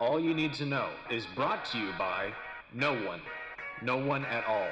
All 0.00 0.18
You 0.18 0.34
Need 0.34 0.54
to 0.54 0.66
Know 0.66 0.88
is 1.08 1.24
brought 1.36 1.64
to 1.66 1.78
you 1.78 1.92
by 1.96 2.32
no 2.72 3.00
one. 3.04 3.20
No 3.80 3.96
one 3.96 4.24
at 4.24 4.44
all. 4.44 4.66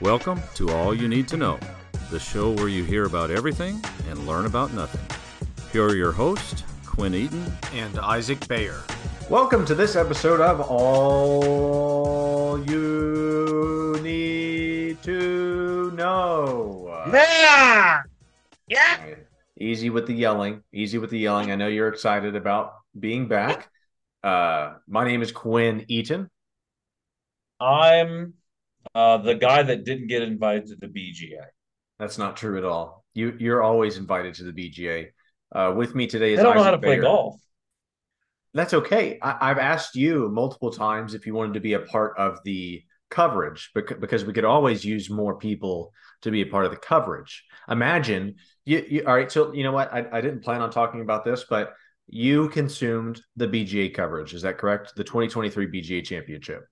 Welcome 0.00 0.40
to 0.54 0.70
All 0.70 0.94
You 0.94 1.08
Need 1.08 1.26
to 1.28 1.36
Know, 1.36 1.58
the 2.12 2.20
show 2.20 2.52
where 2.52 2.68
you 2.68 2.84
hear 2.84 3.04
about 3.04 3.32
everything 3.32 3.82
and 4.08 4.28
learn 4.28 4.46
about 4.46 4.72
nothing. 4.74 5.00
Here 5.72 5.84
are 5.84 5.96
your 5.96 6.12
hosts, 6.12 6.62
Quinn 6.86 7.16
Eaton. 7.16 7.52
And 7.74 7.98
Isaac 7.98 8.46
Bayer. 8.46 8.80
Welcome 9.28 9.64
to 9.66 9.74
this 9.74 9.96
episode 9.96 10.40
of 10.40 10.60
All 10.60 12.64
You 12.64 13.98
Need 14.02 15.02
to 15.02 15.90
Know. 15.96 17.06
Yeah. 17.12 18.02
Yeah. 18.68 19.14
Easy 19.62 19.90
with 19.90 20.08
the 20.08 20.14
yelling. 20.14 20.62
Easy 20.72 20.98
with 20.98 21.10
the 21.10 21.18
yelling. 21.18 21.52
I 21.52 21.54
know 21.54 21.68
you're 21.68 21.86
excited 21.86 22.34
about 22.34 22.72
being 22.98 23.28
back. 23.28 23.70
Uh, 24.24 24.74
my 24.88 25.04
name 25.04 25.22
is 25.22 25.30
Quinn 25.30 25.84
Eaton. 25.86 26.28
I'm 27.60 28.34
uh, 28.92 29.18
the 29.18 29.36
guy 29.36 29.62
that 29.62 29.84
didn't 29.84 30.08
get 30.08 30.22
invited 30.22 30.66
to 30.66 30.76
the 30.76 30.88
BGA. 30.88 31.44
That's 32.00 32.18
not 32.18 32.36
true 32.36 32.58
at 32.58 32.64
all. 32.64 33.04
You 33.14 33.36
you're 33.38 33.62
always 33.62 33.98
invited 33.98 34.34
to 34.34 34.50
the 34.50 34.52
BGA. 34.52 35.10
Uh, 35.54 35.74
with 35.76 35.94
me 35.94 36.08
today 36.08 36.32
is 36.32 36.40
I 36.40 36.42
don't 36.42 36.56
know 36.56 36.62
Isaac 36.62 36.64
how 36.64 36.70
to 36.72 36.78
play 36.78 36.94
Bayer. 36.96 37.02
golf. 37.02 37.40
That's 38.54 38.74
okay. 38.74 39.20
I, 39.22 39.50
I've 39.50 39.58
asked 39.58 39.94
you 39.94 40.28
multiple 40.28 40.72
times 40.72 41.14
if 41.14 41.24
you 41.24 41.34
wanted 41.34 41.54
to 41.54 41.60
be 41.60 41.74
a 41.74 41.80
part 41.80 42.18
of 42.18 42.38
the 42.44 42.82
coverage 43.10 43.70
because, 43.74 43.98
because 43.98 44.24
we 44.24 44.32
could 44.32 44.44
always 44.44 44.84
use 44.84 45.08
more 45.08 45.36
people 45.36 45.92
to 46.22 46.30
be 46.30 46.42
a 46.42 46.46
part 46.46 46.64
of 46.64 46.72
the 46.72 46.78
coverage. 46.78 47.44
Imagine 47.68 48.36
you, 48.64 48.84
you 48.88 49.04
all 49.06 49.14
right. 49.14 49.30
So 49.30 49.52
you 49.52 49.62
know 49.62 49.72
what? 49.72 49.92
I, 49.92 50.06
I 50.12 50.20
didn't 50.20 50.40
plan 50.40 50.60
on 50.60 50.70
talking 50.70 51.00
about 51.00 51.24
this, 51.24 51.44
but 51.48 51.74
you 52.08 52.48
consumed 52.48 53.20
the 53.36 53.46
BGA 53.46 53.94
coverage. 53.94 54.34
Is 54.34 54.42
that 54.42 54.58
correct? 54.58 54.94
The 54.96 55.04
2023 55.04 55.66
BGA 55.68 56.04
Championship. 56.04 56.64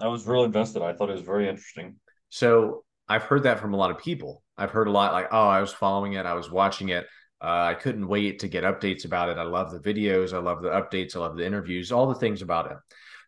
I 0.00 0.08
was 0.08 0.26
real 0.26 0.44
invested. 0.44 0.82
I 0.82 0.92
thought 0.92 1.10
it 1.10 1.14
was 1.14 1.22
very 1.22 1.48
interesting. 1.48 1.96
So 2.28 2.84
I've 3.08 3.22
heard 3.22 3.44
that 3.44 3.60
from 3.60 3.74
a 3.74 3.76
lot 3.76 3.90
of 3.90 3.98
people. 3.98 4.42
I've 4.56 4.70
heard 4.70 4.88
a 4.88 4.90
lot 4.90 5.12
like, 5.12 5.28
oh, 5.32 5.48
I 5.48 5.60
was 5.60 5.72
following 5.72 6.14
it, 6.14 6.26
I 6.26 6.34
was 6.34 6.50
watching 6.50 6.88
it. 6.88 7.06
Uh, 7.40 7.68
I 7.70 7.74
couldn't 7.74 8.08
wait 8.08 8.38
to 8.40 8.48
get 8.48 8.64
updates 8.64 9.04
about 9.04 9.28
it. 9.28 9.36
I 9.36 9.42
love 9.42 9.70
the 9.70 9.78
videos, 9.78 10.32
I 10.32 10.38
love 10.38 10.62
the 10.62 10.70
updates, 10.70 11.14
I 11.14 11.18
love 11.18 11.36
the 11.36 11.44
interviews, 11.44 11.92
all 11.92 12.06
the 12.06 12.14
things 12.14 12.40
about 12.40 12.70
it. 12.70 12.78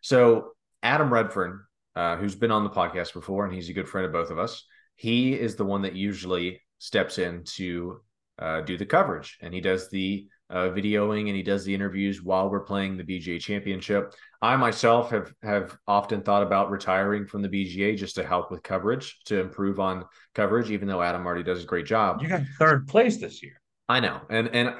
So 0.01 0.53
Adam 0.81 1.13
Redfern, 1.13 1.61
uh, 1.95 2.15
who's 2.15 2.35
been 2.35 2.51
on 2.51 2.63
the 2.63 2.69
podcast 2.69 3.13
before, 3.13 3.45
and 3.45 3.53
he's 3.53 3.69
a 3.69 3.73
good 3.73 3.87
friend 3.87 4.05
of 4.05 4.11
both 4.11 4.31
of 4.31 4.39
us. 4.39 4.65
He 4.95 5.33
is 5.33 5.55
the 5.55 5.65
one 5.65 5.83
that 5.83 5.95
usually 5.95 6.61
steps 6.79 7.17
in 7.17 7.43
to 7.43 8.01
uh, 8.39 8.61
do 8.61 8.77
the 8.77 8.85
coverage, 8.85 9.37
and 9.41 9.53
he 9.53 9.61
does 9.61 9.89
the 9.89 10.27
uh, 10.49 10.69
videoing 10.69 11.27
and 11.27 11.35
he 11.35 11.43
does 11.43 11.63
the 11.63 11.73
interviews 11.73 12.23
while 12.23 12.49
we're 12.49 12.61
playing 12.61 12.97
the 12.97 13.03
BGA 13.03 13.39
Championship. 13.39 14.15
I 14.41 14.55
myself 14.55 15.11
have 15.11 15.31
have 15.43 15.77
often 15.87 16.21
thought 16.21 16.41
about 16.41 16.71
retiring 16.71 17.27
from 17.27 17.41
the 17.41 17.49
BGA 17.49 17.97
just 17.97 18.15
to 18.15 18.25
help 18.25 18.49
with 18.49 18.63
coverage, 18.63 19.19
to 19.25 19.39
improve 19.39 19.79
on 19.79 20.05
coverage, 20.33 20.71
even 20.71 20.87
though 20.87 21.01
Adam 21.01 21.25
already 21.25 21.43
does 21.43 21.63
a 21.63 21.67
great 21.67 21.85
job. 21.85 22.21
You 22.21 22.29
got 22.29 22.41
third 22.57 22.87
place 22.87 23.17
this 23.17 23.43
year. 23.43 23.61
I 23.87 23.99
know. 23.99 24.21
And 24.29 24.47
and 24.49 24.75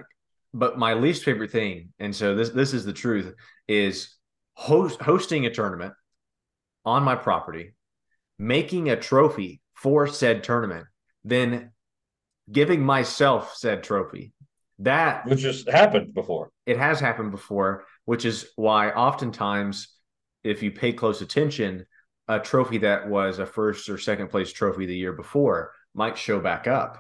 but 0.54 0.80
my 0.80 0.96
least 0.96 1.24
favorite 1.24 1.52
thing, 1.52 1.90
and 2.00 2.16
so 2.16 2.36
this 2.36 2.50
this 2.50 2.74
is 2.74 2.86
the 2.86 2.94
truth, 2.94 3.36
is 3.68 4.16
host 4.54 5.02
hosting 5.02 5.46
a 5.46 5.54
tournament 5.54 5.94
on 6.84 7.04
my 7.04 7.16
property, 7.16 7.76
making 8.40 8.90
a 8.90 8.96
trophy 8.96 9.62
for 9.76 10.08
said 10.08 10.44
tournament, 10.44 10.88
then 11.24 11.72
giving 12.52 12.84
myself 12.84 13.56
said 13.56 13.84
trophy. 13.84 14.34
That 14.80 15.26
Which 15.26 15.40
just 15.40 15.70
happened 15.70 16.14
before. 16.14 16.52
it 16.66 16.78
has 16.78 17.00
happened 17.00 17.32
before, 17.32 17.86
which 18.06 18.24
is 18.26 18.48
why 18.56 18.92
oftentimes, 18.92 19.90
if 20.44 20.64
you 20.64 20.72
pay 20.72 20.94
close 20.94 21.22
attention, 21.22 21.86
a 22.30 22.40
trophy 22.40 22.78
that 22.80 23.10
was 23.10 23.40
a 23.40 23.46
first 23.46 23.90
or 23.90 23.98
second 23.98 24.30
place 24.30 24.54
trophy 24.54 24.86
the 24.86 24.96
year 24.96 25.12
before 25.14 25.74
might 25.94 26.18
show 26.18 26.40
back 26.40 26.66
up 26.68 26.98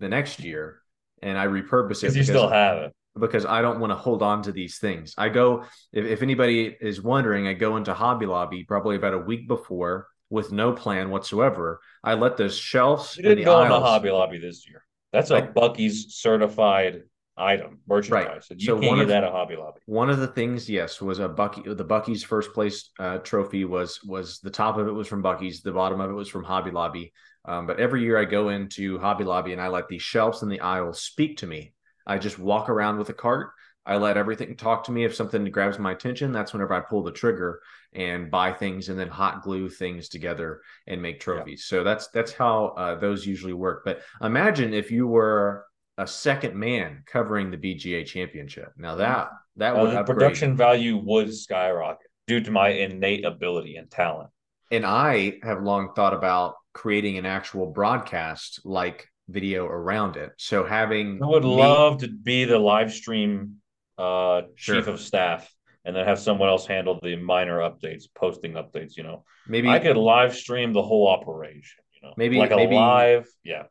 the 0.00 0.08
next 0.08 0.40
year, 0.40 0.80
and 1.22 1.38
I 1.38 1.46
repurpose 1.46 1.98
it 1.98 2.12
Because 2.12 2.16
you 2.16 2.24
still 2.24 2.48
have 2.48 2.78
it. 2.78 2.92
because 3.18 3.46
I 3.46 3.62
don't 3.62 3.80
want 3.80 3.92
to 3.92 3.96
hold 3.96 4.22
on 4.22 4.42
to 4.42 4.52
these 4.52 4.78
things. 4.78 5.14
I 5.16 5.28
go 5.30 5.64
if, 5.92 6.04
if 6.04 6.22
anybody 6.22 6.76
is 6.80 7.00
wondering, 7.00 7.46
I 7.46 7.54
go 7.54 7.76
into 7.76 7.94
Hobby 7.94 8.26
Lobby 8.26 8.64
probably 8.64 8.96
about 8.96 9.14
a 9.14 9.18
week 9.18 9.48
before 9.48 10.06
with 10.30 10.52
no 10.52 10.72
plan 10.72 11.10
whatsoever. 11.10 11.80
I 12.02 12.14
let 12.14 12.36
those 12.36 12.56
shelves 12.56 13.16
You 13.16 13.24
didn't 13.24 13.38
the 13.38 13.44
go 13.44 13.56
aisles- 13.56 13.82
Hobby 13.82 14.10
Lobby 14.10 14.38
this 14.38 14.66
year. 14.68 14.84
That's 15.12 15.30
a 15.30 15.36
I- 15.36 15.42
Buc-ee's 15.48 16.14
certified 16.14 17.02
item, 17.36 17.80
merchandise. 17.88 18.46
And 18.50 18.60
You 18.60 18.66
So 18.66 18.74
can't 18.78 18.86
one 18.86 18.96
get 18.98 19.02
of- 19.02 19.08
that 19.08 19.24
at 19.24 19.32
Hobby 19.32 19.56
Lobby. 19.56 19.80
One 19.86 20.08
of 20.08 20.18
the 20.20 20.28
things, 20.28 20.70
yes, 20.70 21.00
was 21.02 21.18
a 21.18 21.28
Buc-ee. 21.28 21.74
The 21.74 21.84
Buc-ee's 21.84 22.22
first 22.22 22.52
place 22.52 22.90
uh, 22.98 23.18
trophy 23.18 23.64
was 23.64 24.02
was 24.04 24.38
the 24.40 24.50
top 24.50 24.78
of 24.78 24.86
it 24.86 24.92
was 24.92 25.08
from 25.08 25.22
Buc-ee's, 25.22 25.62
the 25.62 25.72
bottom 25.72 26.00
of 26.00 26.10
it 26.10 26.14
was 26.14 26.28
from 26.28 26.44
Hobby 26.44 26.70
Lobby. 26.70 27.12
Um, 27.46 27.66
but 27.66 27.80
every 27.80 28.02
year 28.02 28.18
I 28.18 28.24
go 28.26 28.50
into 28.50 28.98
Hobby 28.98 29.24
Lobby 29.24 29.52
and 29.52 29.60
I 29.60 29.68
let 29.68 29.88
these 29.88 30.02
shelves 30.02 30.42
and 30.42 30.52
the 30.52 30.60
aisles 30.60 31.00
speak 31.02 31.38
to 31.38 31.46
me. 31.46 31.72
I 32.06 32.18
just 32.18 32.38
walk 32.38 32.68
around 32.68 32.98
with 32.98 33.08
a 33.08 33.14
cart. 33.14 33.50
I 33.86 33.96
let 33.96 34.16
everything 34.16 34.56
talk 34.56 34.84
to 34.84 34.92
me. 34.92 35.04
If 35.04 35.14
something 35.14 35.44
grabs 35.46 35.78
my 35.78 35.92
attention, 35.92 36.32
that's 36.32 36.52
whenever 36.52 36.74
I 36.74 36.80
pull 36.80 37.02
the 37.02 37.12
trigger 37.12 37.60
and 37.92 38.30
buy 38.30 38.52
things 38.52 38.88
and 38.88 38.98
then 38.98 39.08
hot 39.08 39.42
glue 39.42 39.68
things 39.68 40.08
together 40.08 40.60
and 40.86 41.00
make 41.02 41.18
trophies. 41.20 41.64
So 41.64 41.82
that's 41.82 42.08
that's 42.08 42.32
how 42.32 42.66
uh, 42.76 42.94
those 42.96 43.26
usually 43.26 43.52
work. 43.54 43.82
But 43.84 44.02
imagine 44.22 44.74
if 44.74 44.90
you 44.90 45.06
were 45.06 45.66
a 45.98 46.06
second 46.06 46.54
man 46.54 47.02
covering 47.06 47.50
the 47.50 47.56
BGA 47.56 48.04
championship. 48.04 48.72
Now 48.76 48.96
that 48.96 49.30
that 49.56 49.76
Uh, 49.76 49.82
would 49.82 50.06
production 50.06 50.56
value 50.56 50.96
would 50.96 51.34
skyrocket 51.34 52.06
due 52.26 52.40
to 52.40 52.50
my 52.50 52.68
innate 52.68 53.24
ability 53.24 53.76
and 53.76 53.90
talent. 53.90 54.30
And 54.70 54.86
I 54.86 55.38
have 55.42 55.62
long 55.62 55.94
thought 55.94 56.14
about 56.14 56.54
creating 56.72 57.18
an 57.18 57.26
actual 57.26 57.66
broadcast 57.66 58.60
like 58.64 59.08
video 59.28 59.66
around 59.66 60.16
it. 60.16 60.32
So 60.36 60.64
having 60.64 61.20
I 61.22 61.26
would 61.26 61.44
me- 61.44 61.50
love 61.50 61.98
to 61.98 62.08
be 62.08 62.44
the 62.44 62.58
live 62.58 62.92
stream 62.92 63.59
uh, 64.00 64.42
Sure. 64.56 64.76
chief 64.76 64.86
of 64.88 65.00
staff 65.00 65.52
and 65.84 65.94
then 65.94 66.04
have 66.06 66.18
someone 66.18 66.48
else 66.48 66.66
handle 66.66 66.98
the 67.02 67.16
minor 67.16 67.58
updates, 67.58 68.04
posting 68.14 68.52
updates. 68.52 68.96
You 68.96 69.02
know, 69.02 69.24
maybe 69.46 69.68
I 69.68 69.78
could 69.78 69.96
live 69.96 70.34
stream 70.34 70.72
the 70.72 70.82
whole 70.82 71.08
operation. 71.08 71.82
You 71.94 72.08
know, 72.08 72.14
Maybe- 72.16 72.38
like 72.38 72.50
a 72.50 72.56
maybe- 72.56 72.74
live, 72.76 73.26
yeah. 73.44 73.64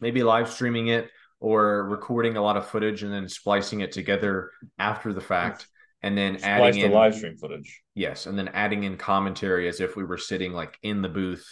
maybe 0.00 0.22
live 0.22 0.50
streaming 0.50 0.88
it 0.88 1.08
or 1.40 1.84
recording 1.88 2.36
a 2.36 2.42
lot 2.42 2.56
of 2.56 2.66
footage 2.66 3.02
and 3.02 3.12
then 3.12 3.28
splicing 3.28 3.80
it 3.80 3.92
together 3.92 4.50
after 4.78 5.12
the 5.12 5.20
fact 5.20 5.66
and 6.02 6.16
then 6.18 6.38
Splice 6.38 6.44
adding 6.50 6.80
the 6.80 6.86
in 6.86 6.92
live 6.92 7.14
stream 7.14 7.36
footage. 7.36 7.82
yes 7.94 8.26
and 8.26 8.36
then 8.38 8.48
adding 8.48 8.82
in 8.84 8.96
commentary 8.96 9.68
as 9.68 9.80
if 9.80 9.94
we 9.96 10.04
were 10.04 10.18
sitting 10.18 10.52
like 10.52 10.78
in 10.82 11.00
the 11.02 11.08
booth 11.08 11.46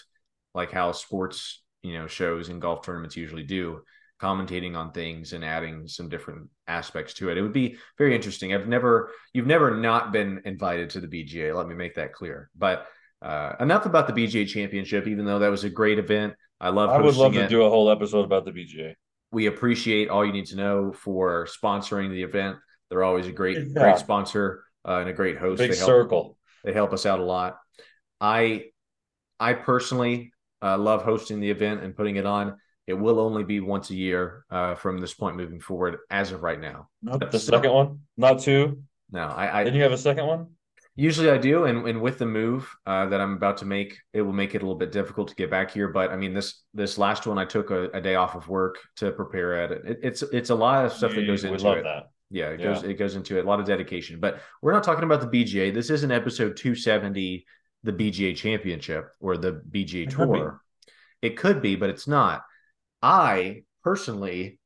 like 0.54 0.70
how 0.72 0.92
sports 0.92 1.62
you 1.82 1.94
know 1.94 2.06
shows 2.06 2.48
and 2.48 2.60
golf 2.60 2.84
tournaments 2.84 3.16
usually 3.16 3.42
do 3.44 3.82
commentating 4.22 4.76
on 4.76 4.92
things 4.92 5.32
and 5.32 5.44
adding 5.44 5.88
some 5.88 6.08
different 6.08 6.48
aspects 6.68 7.12
to 7.14 7.28
it 7.28 7.36
it 7.36 7.42
would 7.42 7.52
be 7.52 7.76
very 7.98 8.14
interesting 8.14 8.54
i've 8.54 8.68
never 8.68 9.10
you've 9.34 9.48
never 9.54 9.76
not 9.76 10.12
been 10.12 10.40
invited 10.44 10.88
to 10.88 11.00
the 11.00 11.08
bga 11.08 11.54
let 11.54 11.66
me 11.66 11.74
make 11.74 11.94
that 11.96 12.12
clear 12.12 12.48
but 12.56 12.86
uh, 13.20 13.52
enough 13.60 13.84
about 13.84 14.06
the 14.06 14.12
bga 14.12 14.46
championship 14.46 15.06
even 15.08 15.24
though 15.24 15.40
that 15.40 15.50
was 15.50 15.64
a 15.64 15.70
great 15.70 15.98
event 15.98 16.34
i 16.60 16.68
love 16.68 16.88
I 16.90 17.00
would 17.00 17.16
love 17.16 17.32
to 17.34 17.44
it 17.44 17.48
do 17.48 17.62
a 17.62 17.70
whole 17.70 17.90
episode 17.90 18.24
about 18.24 18.44
the 18.44 18.52
BGA. 18.52 18.94
we 19.32 19.46
appreciate 19.46 20.08
all 20.08 20.24
you 20.24 20.32
need 20.32 20.46
to 20.46 20.56
know 20.56 20.92
for 20.92 21.46
sponsoring 21.46 22.10
the 22.10 22.22
event. 22.22 22.58
They're 22.88 23.02
always 23.02 23.26
a 23.26 23.32
great, 23.32 23.56
Yeah. 23.56 23.82
great 23.82 23.98
sponsor 23.98 24.64
uh, 24.86 24.98
and 24.98 25.08
a 25.08 25.12
great 25.14 25.38
host. 25.38 25.58
Big 25.58 25.70
they 25.70 25.76
help, 25.76 25.86
circle. 25.86 26.36
They 26.64 26.74
help 26.74 26.92
us 26.92 27.06
out 27.06 27.18
a 27.18 27.24
lot. 27.24 27.58
I, 28.20 28.66
I 29.40 29.54
personally 29.54 30.32
uh, 30.60 30.76
love 30.76 31.02
hosting 31.02 31.40
the 31.40 31.50
event 31.50 31.82
and 31.82 31.96
putting 31.96 32.16
it 32.16 32.26
on. 32.26 32.58
It 32.86 32.94
will 32.94 33.20
only 33.20 33.44
be 33.44 33.60
once 33.60 33.90
a 33.90 33.94
year 33.94 34.44
uh, 34.50 34.74
from 34.74 34.98
this 34.98 35.14
point 35.14 35.36
moving 35.36 35.60
forward, 35.60 35.98
as 36.10 36.32
of 36.32 36.42
right 36.42 36.60
now. 36.60 36.88
Not 37.02 37.30
the 37.30 37.38
second 37.38 37.72
one, 37.72 38.00
not 38.16 38.40
two. 38.40 38.82
No, 39.10 39.26
I, 39.28 39.60
I 39.60 39.64
Didn't 39.64 39.76
you 39.76 39.82
have 39.82 39.92
a 39.92 39.98
second 39.98 40.26
one? 40.26 40.46
Usually 40.94 41.30
I 41.30 41.38
do, 41.38 41.64
and, 41.64 41.86
and 41.88 42.02
with 42.02 42.18
the 42.18 42.26
move 42.26 42.68
uh, 42.84 43.06
that 43.06 43.20
I'm 43.20 43.32
about 43.34 43.58
to 43.58 43.64
make, 43.64 43.98
it 44.12 44.20
will 44.20 44.32
make 44.34 44.54
it 44.54 44.58
a 44.58 44.66
little 44.66 44.78
bit 44.78 44.92
difficult 44.92 45.28
to 45.28 45.34
get 45.34 45.50
back 45.50 45.70
here. 45.70 45.88
But 45.88 46.10
I 46.10 46.16
mean, 46.16 46.34
this 46.34 46.62
this 46.74 46.98
last 46.98 47.26
one, 47.26 47.38
I 47.38 47.46
took 47.46 47.70
a, 47.70 47.84
a 47.90 48.00
day 48.00 48.16
off 48.16 48.34
of 48.34 48.48
work 48.48 48.76
to 48.96 49.10
prepare 49.10 49.62
at 49.62 49.72
it. 49.72 49.82
it. 49.86 49.98
It's 50.02 50.22
it's 50.22 50.50
a 50.50 50.54
lot 50.54 50.84
of 50.84 50.92
stuff 50.92 51.14
that 51.14 51.20
You 51.22 51.28
goes 51.28 51.44
would 51.44 51.52
into 51.52 51.64
love 51.64 51.78
it. 51.78 51.84
that. 51.84 52.10
Yeah, 52.30 52.48
it 52.50 52.60
Yeah. 52.60 52.74
goes 52.74 52.82
it 52.82 52.94
goes 52.98 53.14
into 53.16 53.38
it, 53.38 53.44
a 53.44 53.48
lot 53.48 53.60
of 53.60 53.64
dedication. 53.66 54.20
But 54.20 54.40
we're 54.60 54.72
not 54.72 54.82
talking 54.84 55.04
about 55.04 55.20
the 55.22 55.28
BGA. 55.44 55.72
This 55.72 55.88
isn't 55.88 56.10
episode 56.10 56.56
270, 56.56 57.46
the 57.84 57.92
BGA 57.92 58.36
Championship 58.36 59.12
or 59.20 59.38
the 59.38 59.52
BGA 59.70 60.02
It 60.08 60.14
could. 60.14 60.26
Tour. 60.26 60.60
It 61.22 61.36
could 61.38 61.62
be, 61.62 61.74
but 61.76 61.88
it's 61.88 62.06
not. 62.08 62.42
I 63.02 63.64
personally 63.82 64.58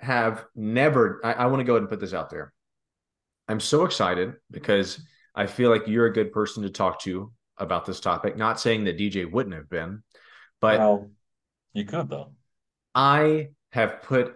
have 0.00 0.44
never. 0.54 1.20
I, 1.24 1.32
I 1.34 1.46
want 1.46 1.60
to 1.60 1.64
go 1.64 1.74
ahead 1.74 1.82
and 1.82 1.90
put 1.90 2.00
this 2.00 2.14
out 2.14 2.30
there. 2.30 2.52
I'm 3.48 3.60
so 3.60 3.84
excited 3.84 4.34
because 4.50 5.00
I 5.34 5.46
feel 5.46 5.70
like 5.70 5.86
you're 5.86 6.06
a 6.06 6.12
good 6.12 6.32
person 6.32 6.62
to 6.62 6.70
talk 6.70 7.00
to 7.02 7.32
about 7.58 7.86
this 7.86 8.00
topic. 8.00 8.36
Not 8.36 8.60
saying 8.60 8.84
that 8.84 8.96
DJ 8.98 9.24
wouldn't 9.24 9.54
have 9.54 9.68
been, 9.68 10.02
but 10.60 10.78
well, 10.80 11.10
you 11.72 11.84
could 11.84 12.08
though. 12.08 12.32
I 12.94 13.48
have 13.70 14.02
put 14.02 14.34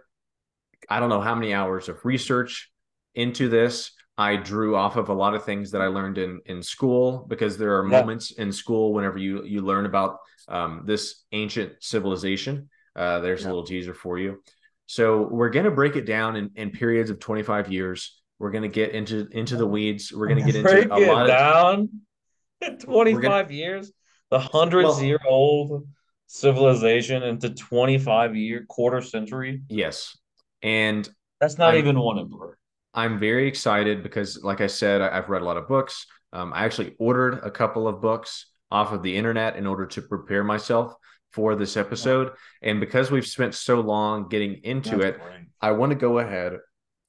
I 0.88 1.00
don't 1.00 1.08
know 1.08 1.20
how 1.20 1.35
many 1.35 1.53
hours 1.53 1.88
of 1.88 2.05
research 2.05 2.70
into 3.14 3.49
this, 3.49 3.93
I 4.19 4.37
drew 4.37 4.76
off 4.76 4.97
of 4.97 5.08
a 5.08 5.14
lot 5.14 5.35
of 5.35 5.44
things 5.44 5.70
that 5.73 5.82
I 5.82 5.87
learned 5.88 6.19
in 6.19 6.41
in 6.47 6.62
school 6.62 7.26
because 7.29 7.58
there 7.58 7.76
are 7.79 7.82
Yeah. 7.82 7.99
moments 8.00 8.32
in 8.32 8.53
school 8.53 8.93
whenever 8.93 9.19
you 9.19 9.44
you 9.44 9.62
learn 9.62 9.87
about 9.87 10.19
um, 10.49 10.82
this 10.87 11.25
ancient 11.32 11.73
civilization. 11.81 12.69
Uh, 12.96 13.20
there's 13.20 13.43
Yeah. 13.43 13.48
a 13.48 13.50
little 13.50 13.64
teaser 13.66 13.94
for 13.94 14.19
you. 14.19 14.43
So 14.87 15.22
we're 15.28 15.50
gonna 15.50 15.70
break 15.70 15.96
it 15.96 16.06
down 16.06 16.37
in, 16.37 16.50
in 16.54 16.70
periods 16.70 17.10
of 17.10 17.19
25 17.20 17.70
years. 17.70 18.20
We're 18.38 18.50
gonna 18.52 18.69
get 18.69 18.93
into 18.93 19.26
into 19.32 19.56
the 19.56 19.66
weeds. 19.66 20.12
We're 20.12 20.28
gonna 20.28 20.44
get 20.44 20.54
into 20.56 20.70
Break 20.70 20.90
a 20.90 20.94
it 20.96 21.08
lot 21.08 21.22
of 21.22 21.28
down. 21.28 21.88
25 22.81 23.50
years, 23.52 23.93
the 24.31 24.38
hundreds 24.38 24.88
Well- 24.88 25.02
year 25.02 25.19
old 25.26 25.87
civilization 26.26 27.22
into 27.22 27.50
25 27.50 28.34
year 28.37 28.64
quarter 28.69 29.00
century. 29.00 29.62
yes, 29.69 30.16
and 30.62 31.08
That's 31.40 31.58
not 31.58 31.70
I'm- 31.70 31.78
even 31.78 31.98
one 32.00 32.19
emperor. 32.19 32.58
I'm 32.94 33.19
very 33.20 33.46
excited 33.46 34.02
because, 34.02 34.43
like 34.43 34.60
I 34.62 34.69
said, 34.69 35.02
I, 35.02 35.19
I've 35.19 35.28
read 35.28 35.43
a 35.43 35.44
lot 35.44 35.58
of 35.58 35.69
books. 35.69 36.06
Um, 36.32 36.52
I 36.54 36.64
actually 36.64 36.94
ordered 36.98 37.40
a 37.43 37.50
couple 37.50 37.87
of 37.87 38.00
books 38.00 38.46
off 38.70 38.93
of 38.93 39.02
the 39.02 39.14
internet 39.16 39.56
in 39.56 39.66
order 39.66 39.84
to 39.87 40.02
prepare 40.02 40.43
myself 40.43 40.94
for 41.37 41.55
this 41.55 41.77
episode. 41.77 42.33
And 42.62 42.81
because 42.81 43.11
we've 43.11 43.27
spent 43.27 43.55
so 43.55 43.81
long 43.81 44.29
getting 44.29 44.55
into 44.65 44.97
That's 44.97 45.17
it, 45.17 45.21
great. 45.21 45.41
I 45.61 45.71
want 45.73 45.91
to 45.91 45.97
go 45.97 46.19
ahead. 46.19 46.55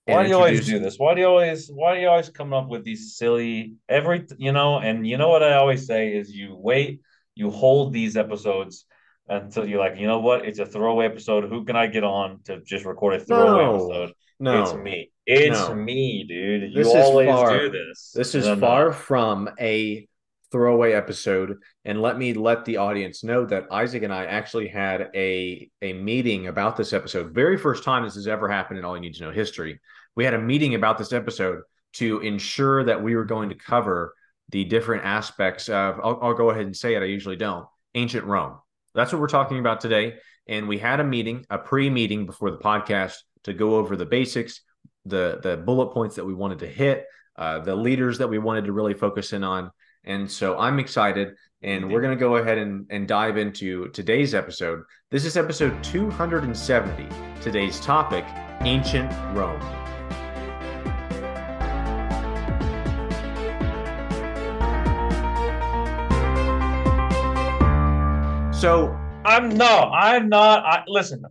Why 0.06 0.24
do 0.24 0.30
you 0.30 0.36
always 0.36 0.66
do 0.66 0.80
this? 0.80 0.98
Why 0.98 1.16
do 1.16 1.22
you 1.22 1.28
always 1.28 1.70
why 1.74 1.96
do 1.96 2.02
you 2.02 2.08
always 2.08 2.30
come 2.30 2.54
up 2.54 2.68
with 2.70 2.84
these 2.84 3.16
silly 3.16 3.76
every 3.90 4.26
you 4.38 4.52
know, 4.52 4.80
and 4.80 5.06
you 5.08 5.18
know 5.18 5.30
what 5.30 5.44
I 5.44 5.54
always 5.56 5.86
say 5.88 6.16
is 6.16 6.32
you 6.32 6.56
wait, 6.56 7.02
you 7.36 7.50
hold 7.50 7.92
these 7.94 8.16
episodes 8.16 8.86
until 9.30 9.66
you're 9.68 9.80
like, 9.80 9.98
you 10.00 10.08
know 10.08 10.20
what, 10.20 10.46
it's 10.46 10.60
a 10.60 10.66
throwaway 10.66 11.06
episode. 11.06 11.44
Who 11.50 11.66
can 11.66 11.76
I 11.76 11.88
get 11.88 12.04
on 12.06 12.40
to 12.46 12.62
just 12.62 12.86
record 12.86 13.16
a 13.16 13.20
throwaway 13.20 13.64
No. 13.66 13.76
episode? 13.76 14.14
No, 14.40 14.62
It's 14.64 14.74
me. 14.76 15.12
It's 15.26 15.68
No. 15.68 15.76
me, 15.76 16.24
dude. 16.28 16.72
You 16.72 16.76
This 16.84 16.88
is 16.88 16.94
always 16.96 17.28
far- 17.30 17.58
do 17.60 17.70
this. 17.72 18.12
This 18.16 18.36
is 18.36 18.46
No, 18.46 18.56
no. 18.56 18.62
far 18.62 18.94
from 18.94 19.50
a 19.60 20.08
throwaway 20.52 20.94
episode. 20.94 21.58
And 21.86 22.02
let 22.02 22.18
me 22.18 22.34
let 22.34 22.66
the 22.66 22.78
audience 22.78 23.24
know 23.24 23.46
that 23.46 23.72
Isaac 23.72 24.04
and 24.04 24.14
I 24.14 24.26
actually 24.26 24.68
had 24.68 25.10
a, 25.16 25.70
a 25.82 25.94
meeting 25.94 26.48
about 26.48 26.78
this 26.78 26.94
episode. 26.94 27.34
Very 27.34 27.58
first 27.58 27.84
time 27.84 28.04
this 28.04 28.16
has 28.16 28.28
ever 28.28 28.48
happened 28.48 28.80
in 28.80 28.86
All 28.86 28.96
You 28.96 29.02
Need 29.02 29.16
to 29.16 29.24
Know 29.24 29.32
history. 29.32 29.80
We 30.16 30.26
had 30.26 30.34
a 30.34 30.40
meeting 30.40 30.76
about 30.76 30.98
this 30.98 31.14
episode 31.14 31.62
to 31.94 32.20
ensure 32.20 32.84
that 32.84 33.02
we 33.02 33.16
were 33.16 33.26
going 33.26 33.50
to 33.50 33.56
cover 33.56 34.14
the 34.50 34.64
different 34.64 35.04
aspects 35.04 35.68
of, 35.70 36.00
I'll, 36.02 36.20
I'll 36.22 36.34
go 36.34 36.50
ahead 36.50 36.66
and 36.66 36.76
say 36.76 36.96
it, 36.96 37.02
I 37.02 37.06
usually 37.06 37.36
don't, 37.36 37.66
ancient 37.96 38.26
Rome. 38.26 38.60
That's 38.96 39.12
what 39.12 39.22
we're 39.22 39.28
talking 39.28 39.60
about 39.60 39.82
today. 39.82 40.16
And 40.48 40.68
we 40.68 40.78
had 40.78 41.00
a 41.00 41.04
meeting, 41.04 41.46
a 41.50 41.58
pre 41.58 41.90
meeting 41.90 42.26
before 42.26 42.52
the 42.52 42.58
podcast 42.58 43.16
to 43.44 43.54
go 43.54 43.76
over 43.76 43.96
the 43.96 44.06
basics, 44.06 44.62
the 45.06 45.40
the 45.42 45.58
bullet 45.58 45.94
points 45.94 46.16
that 46.16 46.26
we 46.26 46.34
wanted 46.34 46.60
to 46.60 46.68
hit, 46.68 47.06
uh, 47.38 47.60
the 47.60 47.76
leaders 47.76 48.18
that 48.18 48.28
we 48.28 48.40
wanted 48.40 48.66
to 48.66 48.72
really 48.72 48.94
focus 48.94 49.34
in 49.34 49.44
on. 49.44 49.72
And 50.08 50.32
so 50.32 50.58
I'm 50.58 50.80
excited, 50.80 51.36
and 51.62 51.92
we're 51.92 52.00
going 52.00 52.18
to 52.18 52.20
go 52.20 52.38
ahead 52.38 52.58
and, 52.58 52.86
and 52.90 53.10
dive 53.10 53.36
into 53.36 53.90
today's 53.90 54.34
episode. 54.34 54.82
This 55.12 55.26
is 55.26 55.36
episode 55.36 55.84
270. 55.84 57.10
Today's 57.42 57.82
topic 57.82 58.24
ancient 58.62 59.12
Rome. 59.36 59.60
So 68.54 68.98
I'm 69.26 69.50
no, 69.50 69.92
I'm 69.94 70.30
not. 70.30 70.64
I 70.66 70.84
listen. 70.88 71.24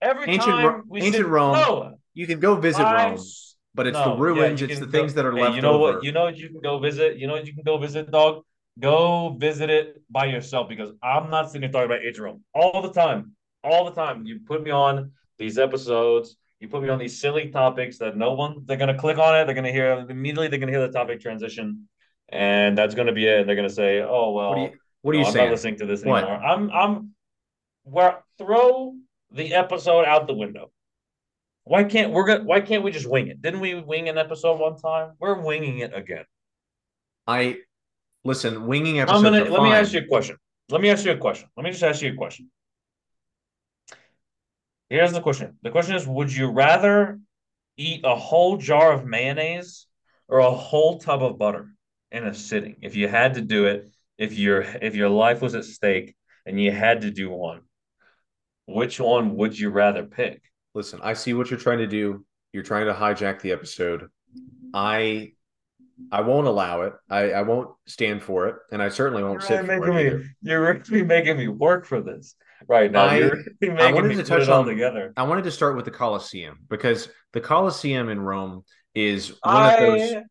Every 0.00 0.24
Ancient 0.24 0.56
time 0.56 0.82
we 0.88 1.00
ancient 1.00 1.16
sit- 1.16 1.26
Rome, 1.26 1.52
no, 1.52 1.98
you 2.14 2.26
can 2.26 2.40
go 2.40 2.56
visit 2.56 2.82
I'm 2.82 3.10
Rome, 3.10 3.24
but 3.74 3.86
it's 3.86 3.98
no, 3.98 4.14
the 4.16 4.20
ruins, 4.20 4.60
you 4.60 4.66
it's 4.66 4.78
the 4.78 4.86
can 4.86 4.92
things 4.92 5.14
that 5.14 5.24
are 5.24 5.34
hey, 5.34 5.42
left 5.42 5.56
You 5.56 5.62
know 5.62 5.82
over. 5.82 5.94
what? 5.94 6.04
You 6.04 6.12
know 6.12 6.24
what 6.24 6.36
you 6.36 6.48
can 6.48 6.60
go 6.60 6.78
visit. 6.78 7.16
You 7.18 7.26
know 7.26 7.34
what 7.34 7.46
you 7.46 7.54
can 7.54 7.62
go 7.64 7.78
visit, 7.78 8.10
dog. 8.10 8.44
Go 8.80 9.36
visit 9.38 9.68
it 9.70 10.02
by 10.10 10.26
yourself 10.26 10.68
because 10.68 10.90
I'm 11.02 11.30
not 11.30 11.48
sitting 11.50 11.62
here 11.62 11.72
talking 11.72 11.90
about 11.90 12.18
Rome 12.18 12.42
all 12.54 12.80
the 12.82 12.92
time. 12.92 13.32
All 13.64 13.84
the 13.84 13.92
time, 13.92 14.24
you 14.24 14.40
put 14.46 14.62
me 14.62 14.70
on 14.70 15.12
these 15.38 15.58
episodes. 15.58 16.36
You 16.58 16.68
put 16.68 16.82
me 16.82 16.88
on 16.88 16.98
these 16.98 17.20
silly 17.20 17.50
topics 17.50 17.98
that 17.98 18.16
no 18.16 18.32
one. 18.32 18.62
They're 18.66 18.76
gonna 18.76 18.98
click 18.98 19.18
on 19.18 19.36
it. 19.36 19.44
They're 19.44 19.54
gonna 19.54 19.72
hear 19.72 20.06
immediately. 20.08 20.48
They're 20.48 20.58
gonna 20.58 20.72
hear 20.72 20.86
the 20.86 20.92
topic 20.92 21.20
transition, 21.20 21.88
and 22.28 22.76
that's 22.78 22.94
gonna 22.94 23.12
be 23.12 23.26
it. 23.26 23.40
And 23.40 23.48
they're 23.48 23.56
gonna 23.56 23.68
say, 23.70 24.00
"Oh 24.00 24.32
well." 24.32 24.50
what 24.50 24.58
are 24.58 24.60
you, 24.62 24.70
what 25.02 25.14
are 25.14 25.18
you 25.18 25.22
No, 25.22 25.26
I'm 25.28 25.32
saying? 25.32 25.46
not 25.46 25.52
listening 25.52 25.76
to 25.78 25.86
this 25.86 26.04
What? 26.04 26.24
anymore. 26.24 26.42
I'm 26.42 26.70
I'm 26.70 27.14
where 27.84 28.22
throw 28.38 28.94
the 29.32 29.54
episode 29.54 30.04
out 30.04 30.26
the 30.26 30.34
window. 30.34 30.70
Why 31.64 31.84
can't 31.84 32.12
we're 32.12 32.26
gonna 32.26 32.44
why 32.44 32.60
can't 32.60 32.82
we 32.82 32.90
just 32.90 33.08
wing 33.08 33.28
it? 33.28 33.40
Didn't 33.40 33.60
we 33.60 33.74
wing 33.74 34.08
an 34.08 34.18
episode 34.18 34.58
one 34.58 34.76
time? 34.76 35.12
We're 35.20 35.40
winging 35.40 35.78
it 35.78 35.92
again. 35.94 36.24
I 37.26 37.58
listen. 38.24 38.66
Winging 38.66 39.00
I'm 39.00 39.08
episodes. 39.08 39.24
gonna 39.24 39.50
let 39.50 39.62
me 39.62 39.72
ask 39.72 39.92
you 39.92 40.00
a 40.00 40.06
question. 40.06 40.36
Let 40.70 40.80
me 40.80 40.90
ask 40.90 41.04
you 41.04 41.12
a 41.12 41.16
question. 41.16 41.48
Let 41.56 41.64
me 41.64 41.70
just 41.70 41.82
ask 41.82 42.02
you 42.02 42.12
a 42.12 42.16
question. 42.16 42.50
Here's 44.90 45.12
the 45.12 45.20
question. 45.20 45.56
The 45.62 45.70
question 45.70 45.94
is 45.94 46.06
would 46.06 46.34
you 46.34 46.50
rather 46.50 47.20
eat 47.76 48.00
a 48.04 48.16
whole 48.16 48.56
jar 48.56 48.92
of 48.92 49.06
mayonnaise 49.06 49.86
or 50.28 50.40
a 50.40 50.50
whole 50.50 50.98
tub 50.98 51.22
of 51.22 51.38
butter 51.38 51.68
in 52.10 52.26
a 52.26 52.34
sitting? 52.34 52.76
If 52.82 52.96
you 52.96 53.06
had 53.06 53.34
to 53.34 53.40
do 53.40 53.66
it, 53.66 53.90
if 54.18 54.36
your 54.36 54.62
if 54.62 54.96
your 54.96 55.08
life 55.08 55.40
was 55.40 55.54
at 55.54 55.64
stake 55.64 56.16
and 56.44 56.60
you 56.60 56.72
had 56.72 57.02
to 57.02 57.10
do 57.12 57.30
one, 57.30 57.62
which 58.66 58.98
one 58.98 59.36
would 59.36 59.56
you 59.56 59.70
rather 59.70 60.04
pick? 60.04 60.42
Listen, 60.74 61.00
I 61.02 61.12
see 61.14 61.34
what 61.34 61.50
you're 61.50 61.60
trying 61.60 61.78
to 61.78 61.86
do. 61.86 62.24
You're 62.52 62.62
trying 62.62 62.86
to 62.86 62.94
hijack 62.94 63.40
the 63.40 63.52
episode. 63.52 64.08
I 64.74 65.32
I 66.10 66.22
won't 66.22 66.46
allow 66.46 66.82
it. 66.82 66.94
I, 67.08 67.32
I 67.32 67.42
won't 67.42 67.70
stand 67.86 68.22
for 68.22 68.48
it, 68.48 68.56
and 68.72 68.82
I 68.82 68.88
certainly 68.88 69.22
won't 69.22 69.42
sit 69.42 69.64
for 69.64 69.72
it. 69.98 70.06
either. 70.06 70.24
you're 70.42 70.82
really 70.90 71.02
making 71.04 71.36
me 71.36 71.48
work 71.48 71.86
for 71.86 72.00
this 72.00 72.34
right 72.68 72.90
now. 72.90 73.04
I- 73.06 73.18
you're 73.18 73.30
really 73.60 73.74
making 73.74 73.94
wanted 73.94 74.08
me 74.08 74.14
to 74.16 74.24
touch 74.24 74.42
it 74.42 74.48
all 74.48 74.60
on- 74.60 74.66
together. 74.66 75.12
I 75.16 75.22
wanted 75.24 75.44
to 75.44 75.50
start 75.50 75.76
with 75.76 75.84
the 75.84 75.90
Colosseum 75.90 76.58
because 76.68 77.08
the 77.32 77.40
Colosseum 77.40 78.08
in 78.08 78.20
Rome 78.20 78.64
is 78.94 79.32
one 79.42 79.74
of 79.74 79.80
those. 79.80 80.12
I 80.12 80.22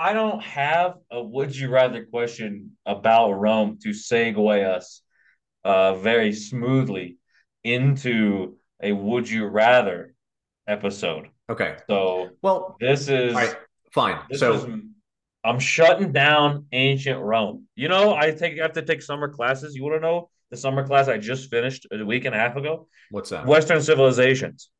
I 0.00 0.12
don't 0.12 0.40
have 0.42 0.94
a 1.10 1.20
would 1.22 1.56
you 1.56 1.70
rather 1.70 2.04
question 2.04 2.76
about 2.86 3.32
Rome 3.32 3.78
to 3.82 3.88
segue 3.90 4.64
us 4.64 5.02
uh 5.64 5.94
very 5.94 6.32
smoothly 6.32 7.18
into 7.64 8.57
a 8.82 8.92
would 8.92 9.28
you 9.28 9.46
rather 9.46 10.14
episode. 10.66 11.28
Okay, 11.50 11.76
So 11.88 12.30
well, 12.42 12.76
this 12.78 13.08
is 13.08 13.34
right, 13.34 13.56
fine. 13.92 14.18
this 14.30 14.40
so 14.40 14.54
is 14.54 14.66
I'm 15.44 15.58
shutting 15.58 16.12
down 16.12 16.66
ancient 16.72 17.20
Rome. 17.20 17.66
You 17.74 17.88
know, 17.88 18.14
I 18.14 18.32
take 18.32 18.58
I 18.58 18.62
have 18.62 18.74
to 18.74 18.82
take 18.82 19.02
summer 19.02 19.28
classes. 19.28 19.74
You 19.74 19.82
want 19.82 19.96
to 19.96 20.00
know 20.00 20.30
the 20.50 20.56
summer 20.56 20.86
class 20.86 21.08
I 21.08 21.18
just 21.18 21.50
finished 21.50 21.86
a 21.90 22.04
week 22.04 22.24
and 22.24 22.34
a 22.34 22.38
half 22.38 22.56
ago? 22.56 22.88
what's 23.10 23.30
that? 23.30 23.46
Western 23.46 23.80
civilizations. 23.82 24.70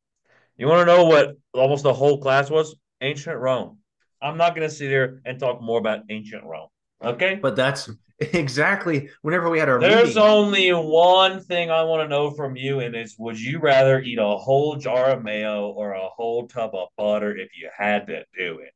You 0.57 0.67
want 0.67 0.87
to 0.87 0.95
know 0.95 1.05
what 1.05 1.37
almost 1.55 1.85
the 1.85 1.95
whole 1.95 2.19
class 2.21 2.51
was? 2.51 2.75
Ancient 3.01 3.39
Rome. 3.39 3.79
I'm 4.21 4.37
not 4.37 4.57
going 4.57 4.69
to 4.69 4.75
sit 4.75 4.89
here 4.89 5.23
and 5.25 5.39
talk 5.39 5.63
more 5.63 5.79
about 5.79 6.01
ancient 6.11 6.45
Rome. 6.45 6.69
Okay? 7.03 7.43
But 7.43 7.57
that's 7.57 7.89
exactly 8.19 9.11
whenever 9.23 9.49
we 9.51 9.59
had 9.59 9.69
our 9.69 9.81
There's 9.81 10.17
meeting. 10.17 10.17
only 10.17 10.71
one 10.73 11.41
thing 11.41 11.71
I 11.71 11.83
want 11.85 12.03
to 12.05 12.09
know 12.09 12.31
from 12.33 12.55
you, 12.55 12.81
and 12.81 12.95
it's 12.95 13.19
would 13.19 13.41
you 13.41 13.59
rather 13.61 14.01
eat 14.01 14.19
a 14.19 14.37
whole 14.37 14.77
jar 14.77 15.11
of 15.11 15.23
mayo 15.25 15.69
or 15.71 15.93
a 15.93 16.09
whole 16.09 16.47
tub 16.49 16.75
of 16.75 16.89
butter 16.97 17.35
if 17.37 17.57
you 17.57 17.71
had 17.77 18.07
to 18.09 18.25
do 18.37 18.59
it? 18.61 18.75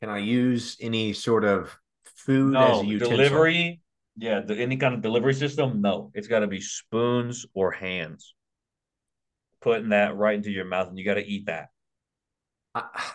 Can 0.00 0.10
I 0.10 0.18
use 0.18 0.76
any 0.80 1.12
sort 1.14 1.44
of 1.44 1.78
food 2.04 2.60
as 2.60 2.80
No, 2.80 2.82
a 2.82 2.86
utensil? 2.86 3.50
delivery. 3.50 3.80
Yeah, 4.16 4.40
the, 4.40 4.56
any 4.56 4.76
kind 4.76 4.94
of 4.94 5.00
delivery 5.02 5.34
system. 5.34 5.80
No, 5.80 6.10
it's 6.14 6.28
got 6.28 6.40
to 6.40 6.46
be 6.46 6.60
spoons 6.60 7.46
or 7.54 7.72
hands. 7.72 8.34
Putting 9.62 9.88
that 9.90 10.14
right 10.16 10.34
into 10.34 10.50
your 10.50 10.66
mouth, 10.66 10.88
and 10.88 10.98
you 10.98 11.06
got 11.06 11.14
to 11.14 11.24
eat 11.26 11.46
that. 11.46 11.70
I- 12.74 13.12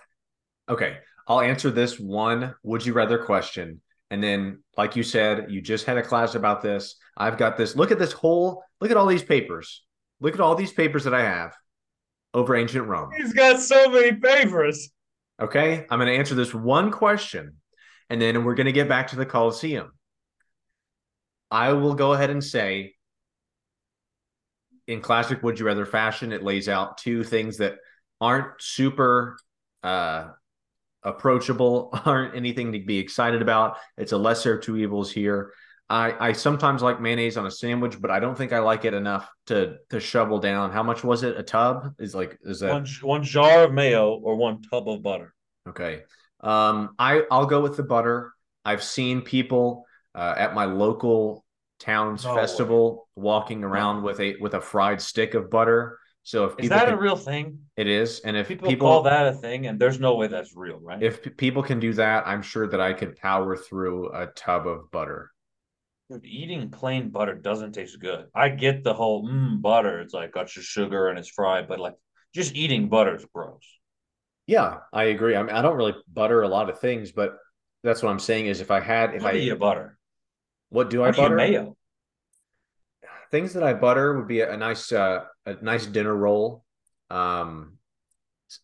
okay, 0.70 1.00
I'll 1.28 1.42
answer 1.42 1.70
this 1.70 2.00
one 2.00 2.56
would 2.64 2.86
you 2.86 2.94
rather 2.94 3.18
question. 3.18 3.82
And 4.10 4.24
then, 4.24 4.64
like 4.78 4.96
you 4.96 5.04
said, 5.04 5.48
you 5.52 5.62
just 5.62 5.86
had 5.86 5.98
a 5.98 6.02
class 6.02 6.36
about 6.36 6.62
this. 6.62 6.96
I've 7.18 7.38
got 7.38 7.58
this. 7.58 7.76
Look 7.76 7.92
at 7.92 8.00
this 8.00 8.14
whole, 8.14 8.64
look 8.80 8.90
at 8.90 8.98
all 8.98 9.06
these 9.06 9.24
papers. 9.24 9.84
Look 10.22 10.34
at 10.34 10.40
all 10.40 10.56
these 10.56 10.72
papers 10.72 11.04
that 11.04 11.14
I 11.14 11.24
have 11.24 11.54
over 12.34 12.56
ancient 12.56 12.88
Rome. 12.88 13.10
He's 13.18 13.34
got 13.34 13.60
so 13.60 13.90
many 13.90 14.14
papers. 14.14 14.90
Okay, 15.40 15.86
I'm 15.90 16.00
going 16.00 16.12
to 16.12 16.18
answer 16.18 16.36
this 16.36 16.54
one 16.54 16.92
question 16.92 17.58
and 18.10 18.22
then 18.22 18.44
we're 18.44 18.56
going 18.56 18.66
to 18.66 18.72
get 18.72 18.88
back 18.88 19.10
to 19.10 19.16
the 19.16 19.26
Colosseum. 19.26 19.92
I 21.52 21.74
will 21.74 21.94
go 21.94 22.14
ahead 22.14 22.30
and 22.30 22.44
say, 22.44 22.96
in 24.88 25.02
classic 25.02 25.44
Would 25.44 25.60
You 25.60 25.66
Rather 25.66 25.86
fashion, 25.86 26.32
it 26.32 26.44
lays 26.44 26.70
out 26.70 26.98
two 26.98 27.24
things 27.24 27.58
that 27.58 27.76
aren't 28.22 28.62
super 28.62 29.38
uh, 29.84 30.30
approachable, 31.08 31.90
aren't 32.06 32.36
anything 32.36 32.72
to 32.74 32.80
be 32.80 32.98
excited 33.00 33.42
about. 33.42 33.78
It's 33.98 34.12
a 34.12 34.18
lesser 34.18 34.58
of 34.58 34.64
two 34.64 34.78
evils 34.78 35.12
here. 35.12 35.54
I 35.90 36.30
I 36.30 36.32
sometimes 36.34 36.82
like 36.82 37.00
mayonnaise 37.00 37.38
on 37.38 37.46
a 37.46 37.52
sandwich, 37.52 38.00
but 38.02 38.12
I 38.12 38.20
don't 38.20 38.38
think 38.38 38.52
I 38.54 38.60
like 38.60 38.84
it 38.86 38.94
enough 38.94 39.30
to 39.48 39.78
to 39.90 40.00
shovel 40.00 40.40
down. 40.40 40.72
How 40.72 40.84
much 40.84 41.04
was 41.04 41.24
it? 41.24 41.38
A 41.38 41.44
tub 41.44 41.94
is 41.98 42.14
like 42.14 42.38
is 42.44 42.60
that 42.60 42.72
one 42.74 42.86
one 43.02 43.24
jar 43.24 43.64
of 43.64 43.74
mayo 43.74 44.16
or 44.16 44.36
one 44.36 44.62
tub 44.64 44.90
of 44.90 45.02
butter. 45.02 45.34
okay? 45.70 46.02
Um, 46.42 46.94
I 47.00 47.24
I'll 47.32 47.46
go 47.46 47.62
with 47.62 47.78
the 47.78 47.84
butter. 47.84 48.34
I've 48.66 48.84
seen 48.84 49.22
people 49.22 49.86
uh, 50.14 50.36
at 50.38 50.54
my 50.54 50.66
local 50.66 51.46
town's 51.80 52.26
No 52.26 52.36
way. 52.36 52.42
festival 52.42 53.08
walking 53.16 53.64
around 53.64 54.04
with 54.04 54.20
a 54.20 54.36
with 54.42 54.56
a 54.56 54.62
fried 54.62 55.02
stick 55.02 55.36
of 55.36 55.50
butter. 55.50 56.00
So 56.28 56.44
if 56.44 56.58
Is 56.58 56.70
that 56.70 56.90
can, 56.90 56.94
a 56.94 56.98
real 56.98 57.16
thing? 57.16 57.60
it 57.78 57.88
is, 57.88 58.20
and 58.20 58.36
if 58.36 58.50
People, 58.50 58.68
people, 58.68 58.90
call 58.90 59.04
that 59.04 59.28
a 59.28 59.34
thing, 59.34 59.66
and 59.66 59.80
there's 59.80 59.98
no 60.00 60.16
way 60.16 60.28
that's 60.28 60.54
real, 60.56 60.78
right? 60.78 61.00
if 61.00 61.24
p- 61.24 61.30
people 61.30 61.64
can 61.64 61.80
do 61.80 61.94
that, 61.94 62.28
I'm 62.28 62.42
sure 62.42 62.68
that 62.68 62.82
I 62.82 62.94
could 62.94 63.16
power 63.16 63.56
through 63.56 64.12
a 64.14 64.28
tub 64.28 64.68
of 64.68 64.92
butter. 64.92 65.32
Dude, 66.10 66.26
eating 66.26 66.70
plain 66.70 67.10
butter 67.12 67.34
doesn't 67.36 67.72
taste 67.72 68.00
good. 68.02 68.28
I 68.36 68.50
get 68.50 68.84
the 68.84 68.94
whole 68.94 69.26
mm, 69.26 69.62
butter. 69.62 70.02
It's 70.02 70.14
like 70.14 70.34
got 70.34 70.54
your 70.56 70.64
sugar 70.64 71.08
and 71.08 71.18
it's 71.18 71.30
fried, 71.30 71.68
but 71.70 71.80
like 71.80 71.96
just 72.34 72.56
eating 72.56 72.90
butter 72.90 73.16
is 73.16 73.26
gross. 73.34 73.64
Yeah, 74.46 74.80
I 74.94 75.06
agree. 75.06 75.36
I 75.36 75.44
mean, 75.44 75.56
I 75.56 75.62
don't 75.62 75.76
really 75.78 75.96
butter 76.12 76.42
a 76.42 76.48
lot 76.48 76.70
of 76.70 76.80
things, 76.80 77.12
but 77.12 77.38
that's 77.84 78.02
what 78.02 78.10
I'm 78.10 78.20
saying 78.20 78.48
is 78.48 78.62
if 78.62 78.72
I 78.72 78.80
had 78.80 79.14
if 79.16 79.24
What 79.24 79.34
I 79.34 79.38
eat 79.38 79.60
butter? 79.60 79.98
what 80.70 80.90
do 80.90 81.04
I 81.04 81.10
What 81.10 81.18
you 81.22 81.30
butter? 81.30 81.36
mayo? 81.36 81.77
Things 83.32 83.54
that 83.54 83.64
I 83.64 83.74
butter 83.74 84.18
would 84.18 84.28
be 84.28 84.40
a, 84.42 84.54
a 84.54 84.58
nice 84.58 84.92
uh, 84.92 85.26
a 85.46 85.56
nice 85.62 85.86
dinner 85.86 86.16
roll. 86.16 86.64
Um, 87.10 87.78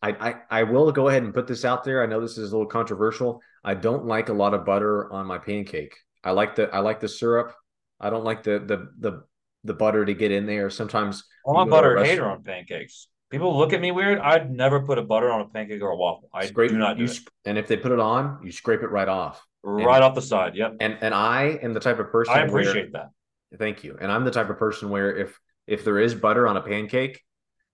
I, 0.01 0.11
I 0.11 0.35
I 0.59 0.63
will 0.63 0.91
go 0.91 1.09
ahead 1.09 1.23
and 1.23 1.33
put 1.33 1.47
this 1.47 1.65
out 1.65 1.83
there. 1.83 2.01
I 2.01 2.05
know 2.05 2.21
this 2.21 2.37
is 2.37 2.51
a 2.51 2.55
little 2.55 2.69
controversial. 2.69 3.41
I 3.63 3.73
don't 3.73 4.05
like 4.05 4.29
a 4.29 4.33
lot 4.33 4.53
of 4.53 4.65
butter 4.65 5.11
on 5.11 5.25
my 5.25 5.37
pancake. 5.37 5.95
I 6.23 6.31
like 6.31 6.55
the 6.55 6.73
I 6.73 6.79
like 6.79 6.99
the 6.99 7.09
syrup. 7.09 7.53
I 7.99 8.09
don't 8.09 8.23
like 8.23 8.43
the 8.43 8.59
the 8.59 8.89
the 8.99 9.23
the 9.65 9.73
butter 9.73 10.05
to 10.05 10.13
get 10.13 10.31
in 10.31 10.45
there. 10.45 10.69
Sometimes 10.69 11.23
I'm 11.47 11.55
a 11.55 11.65
butter 11.65 12.01
hater 12.03 12.25
on 12.25 12.43
pancakes. 12.43 13.07
People 13.29 13.57
look 13.57 13.73
at 13.73 13.81
me 13.81 13.91
weird. 13.91 14.19
I'd 14.19 14.51
never 14.51 14.81
put 14.81 14.99
a 14.99 15.01
butter 15.01 15.31
on 15.31 15.41
a 15.41 15.45
pancake 15.47 15.81
or 15.81 15.89
a 15.89 15.95
waffle. 15.97 16.29
I 16.33 16.45
scrape 16.45 16.69
do 16.69 16.77
not 16.77 16.97
do 16.97 17.05
you 17.05 17.09
it. 17.09 17.19
and 17.45 17.57
if 17.57 17.67
they 17.67 17.77
put 17.77 17.91
it 17.91 17.99
on, 17.99 18.39
you 18.43 18.51
scrape 18.51 18.83
it 18.83 18.87
right 18.91 19.07
off. 19.09 19.41
Right 19.63 20.01
off 20.01 20.13
the 20.13 20.21
side. 20.21 20.55
Yep. 20.55 20.75
And 20.81 20.97
and 21.01 21.13
I 21.13 21.57
am 21.61 21.73
the 21.73 21.79
type 21.79 21.99
of 21.99 22.11
person 22.11 22.33
I 22.33 22.39
where- 22.39 22.47
appreciate 22.47 22.93
that. 22.93 23.09
Thank 23.57 23.83
you. 23.83 23.97
And 23.99 24.11
I'm 24.11 24.25
the 24.25 24.31
type 24.31 24.49
of 24.49 24.57
person 24.57 24.89
where 24.89 25.15
if 25.15 25.39
if 25.67 25.83
there 25.85 25.99
is 25.99 26.13
butter 26.15 26.47
on 26.47 26.57
a 26.57 26.61
pancake, 26.61 27.21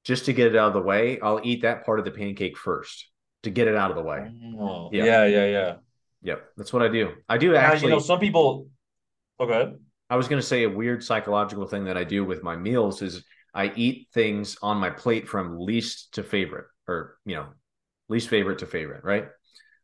just 0.03 0.25
to 0.25 0.33
get 0.33 0.47
it 0.47 0.55
out 0.55 0.67
of 0.67 0.73
the 0.73 0.81
way, 0.81 1.19
I'll 1.19 1.41
eat 1.43 1.63
that 1.63 1.85
part 1.85 1.99
of 1.99 2.05
the 2.05 2.11
pancake 2.11 2.57
first 2.57 3.09
to 3.43 3.49
get 3.49 3.67
it 3.67 3.75
out 3.75 3.89
of 3.89 3.97
the 3.97 4.03
way. 4.03 4.31
Oh, 4.59 4.89
Yeah. 4.91 5.05
yeah, 5.05 5.25
yeah, 5.25 5.45
yeah. 5.45 5.75
Yep, 6.21 6.43
that's 6.57 6.73
what 6.73 6.81
I 6.81 6.89
do. 6.89 7.13
I 7.29 7.37
do 7.37 7.53
Now, 7.53 7.59
actually. 7.59 7.89
you 7.91 7.95
know, 7.95 7.99
some 8.01 8.19
people. 8.19 8.67
Oh, 9.39 9.45
go 9.45 9.53
ahead. 9.53 9.79
I 10.09 10.17
was 10.17 10.27
going 10.27 10.41
to 10.41 10.45
say 10.45 10.63
a 10.63 10.69
weird 10.69 11.03
psychological 11.03 11.65
thing 11.65 11.85
that 11.85 11.95
I 11.95 12.03
do 12.03 12.25
with 12.25 12.43
my 12.43 12.55
meals 12.55 13.01
is 13.01 13.23
I 13.53 13.71
eat 13.75 14.09
things 14.13 14.57
on 14.61 14.77
my 14.77 14.89
plate 14.89 15.27
from 15.27 15.59
least 15.59 16.13
to 16.15 16.23
favorite, 16.23 16.65
or 16.87 17.17
you 17.25 17.35
know, 17.35 17.47
least 18.09 18.27
favorite 18.27 18.59
to 18.59 18.65
favorite, 18.65 19.03
right? 19.03 19.27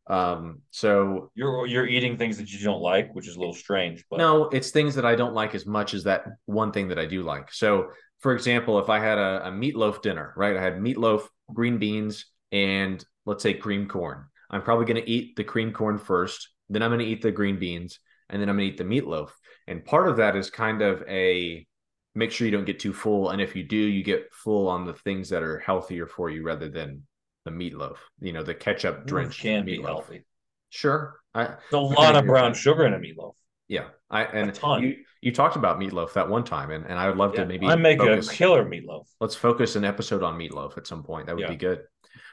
Um, 0.08 0.62
so 0.70 1.30
You're 1.34 1.66
you're 1.66 1.86
eating 1.86 2.16
things 2.16 2.38
that 2.38 2.52
you 2.52 2.60
don't 2.60 2.80
like, 2.80 3.14
which 3.14 3.26
is 3.26 3.36
a 3.36 3.38
little 3.38 3.54
strange. 3.54 4.04
But 4.08 4.18
No, 4.18 4.44
it's 4.44 4.70
things 4.70 4.94
that 4.94 5.04
I 5.04 5.16
don't 5.16 5.34
like 5.34 5.54
as 5.54 5.66
much 5.66 5.94
as 5.94 6.04
that 6.04 6.26
one 6.44 6.72
thing 6.72 6.88
that 6.88 6.98
I 6.98 7.06
do 7.06 7.22
like. 7.22 7.52
So, 7.52 7.90
for 8.20 8.32
example, 8.32 8.78
if 8.78 8.88
I 8.88 9.00
had 9.00 9.18
a, 9.18 9.48
a 9.48 9.50
meatloaf 9.50 10.02
dinner, 10.02 10.32
right? 10.36 10.56
I 10.56 10.62
had 10.62 10.74
meatloaf, 10.74 11.26
green 11.52 11.78
beans, 11.78 12.26
and 12.52 13.04
let's 13.24 13.42
say 13.42 13.54
cream 13.54 13.88
corn. 13.88 14.26
I'm 14.48 14.62
probably 14.62 14.86
going 14.86 15.02
to 15.02 15.10
eat 15.10 15.34
the 15.34 15.44
cream 15.44 15.72
corn 15.72 15.98
first, 15.98 16.50
then 16.68 16.82
I'm 16.82 16.90
going 16.90 17.00
to 17.00 17.06
eat 17.06 17.22
the 17.22 17.32
green 17.32 17.58
beans, 17.58 17.98
and 18.30 18.40
then 18.40 18.48
I'm 18.48 18.56
going 18.56 18.68
to 18.68 18.74
eat 18.74 18.78
the 18.78 18.84
meatloaf. 18.84 19.30
And 19.66 19.84
part 19.84 20.08
of 20.08 20.18
that 20.18 20.36
is 20.36 20.50
kind 20.50 20.82
of 20.82 21.02
a 21.08 21.66
make 22.14 22.30
sure 22.30 22.46
you 22.46 22.52
don't 22.52 22.64
get 22.64 22.78
too 22.78 22.92
full. 22.92 23.30
And 23.30 23.42
if 23.42 23.56
you 23.56 23.64
do, 23.64 23.76
you 23.76 24.02
get 24.02 24.32
full 24.32 24.68
on 24.68 24.86
the 24.86 24.94
things 24.94 25.28
that 25.30 25.42
are 25.42 25.58
healthier 25.58 26.06
for 26.06 26.30
you 26.30 26.44
rather 26.44 26.68
than 26.68 27.02
the 27.46 27.50
meatloaf, 27.50 27.96
you 28.20 28.32
know, 28.34 28.42
the 28.42 28.54
ketchup 28.54 29.06
drenched 29.06 29.40
can 29.40 29.64
be 29.64 29.78
meatloaf. 29.78 29.84
healthy. 29.86 30.24
Sure. 30.68 31.18
I, 31.34 31.44
There's 31.46 31.58
a 31.72 31.78
lot 31.78 32.14
of 32.16 32.26
brown 32.26 32.52
sugar 32.54 32.84
in 32.86 32.92
a 32.92 32.98
meatloaf. 32.98 33.32
yeah, 33.68 33.88
I 34.10 34.24
and 34.24 34.54
ton. 34.54 34.82
you 34.82 34.96
you 35.22 35.32
talked 35.32 35.56
about 35.56 35.78
meatloaf 35.78 36.12
that 36.12 36.28
one 36.28 36.44
time, 36.44 36.70
and, 36.70 36.84
and 36.84 36.98
I 36.98 37.08
would 37.08 37.16
love 37.16 37.32
Yeah, 37.34 37.40
to 37.42 37.46
maybe 37.46 37.66
I 37.66 37.74
make 37.76 37.98
focus. 37.98 38.30
a 38.30 38.34
killer 38.34 38.64
meatloaf. 38.64 39.06
Let's 39.20 39.34
focus 39.34 39.74
an 39.76 39.84
episode 39.84 40.22
on 40.22 40.38
meatloaf 40.38 40.76
at 40.76 40.86
some 40.86 41.02
point. 41.02 41.26
That 41.26 41.36
would 41.36 41.42
Yeah. 41.42 41.48
be 41.50 41.56
good. 41.56 41.80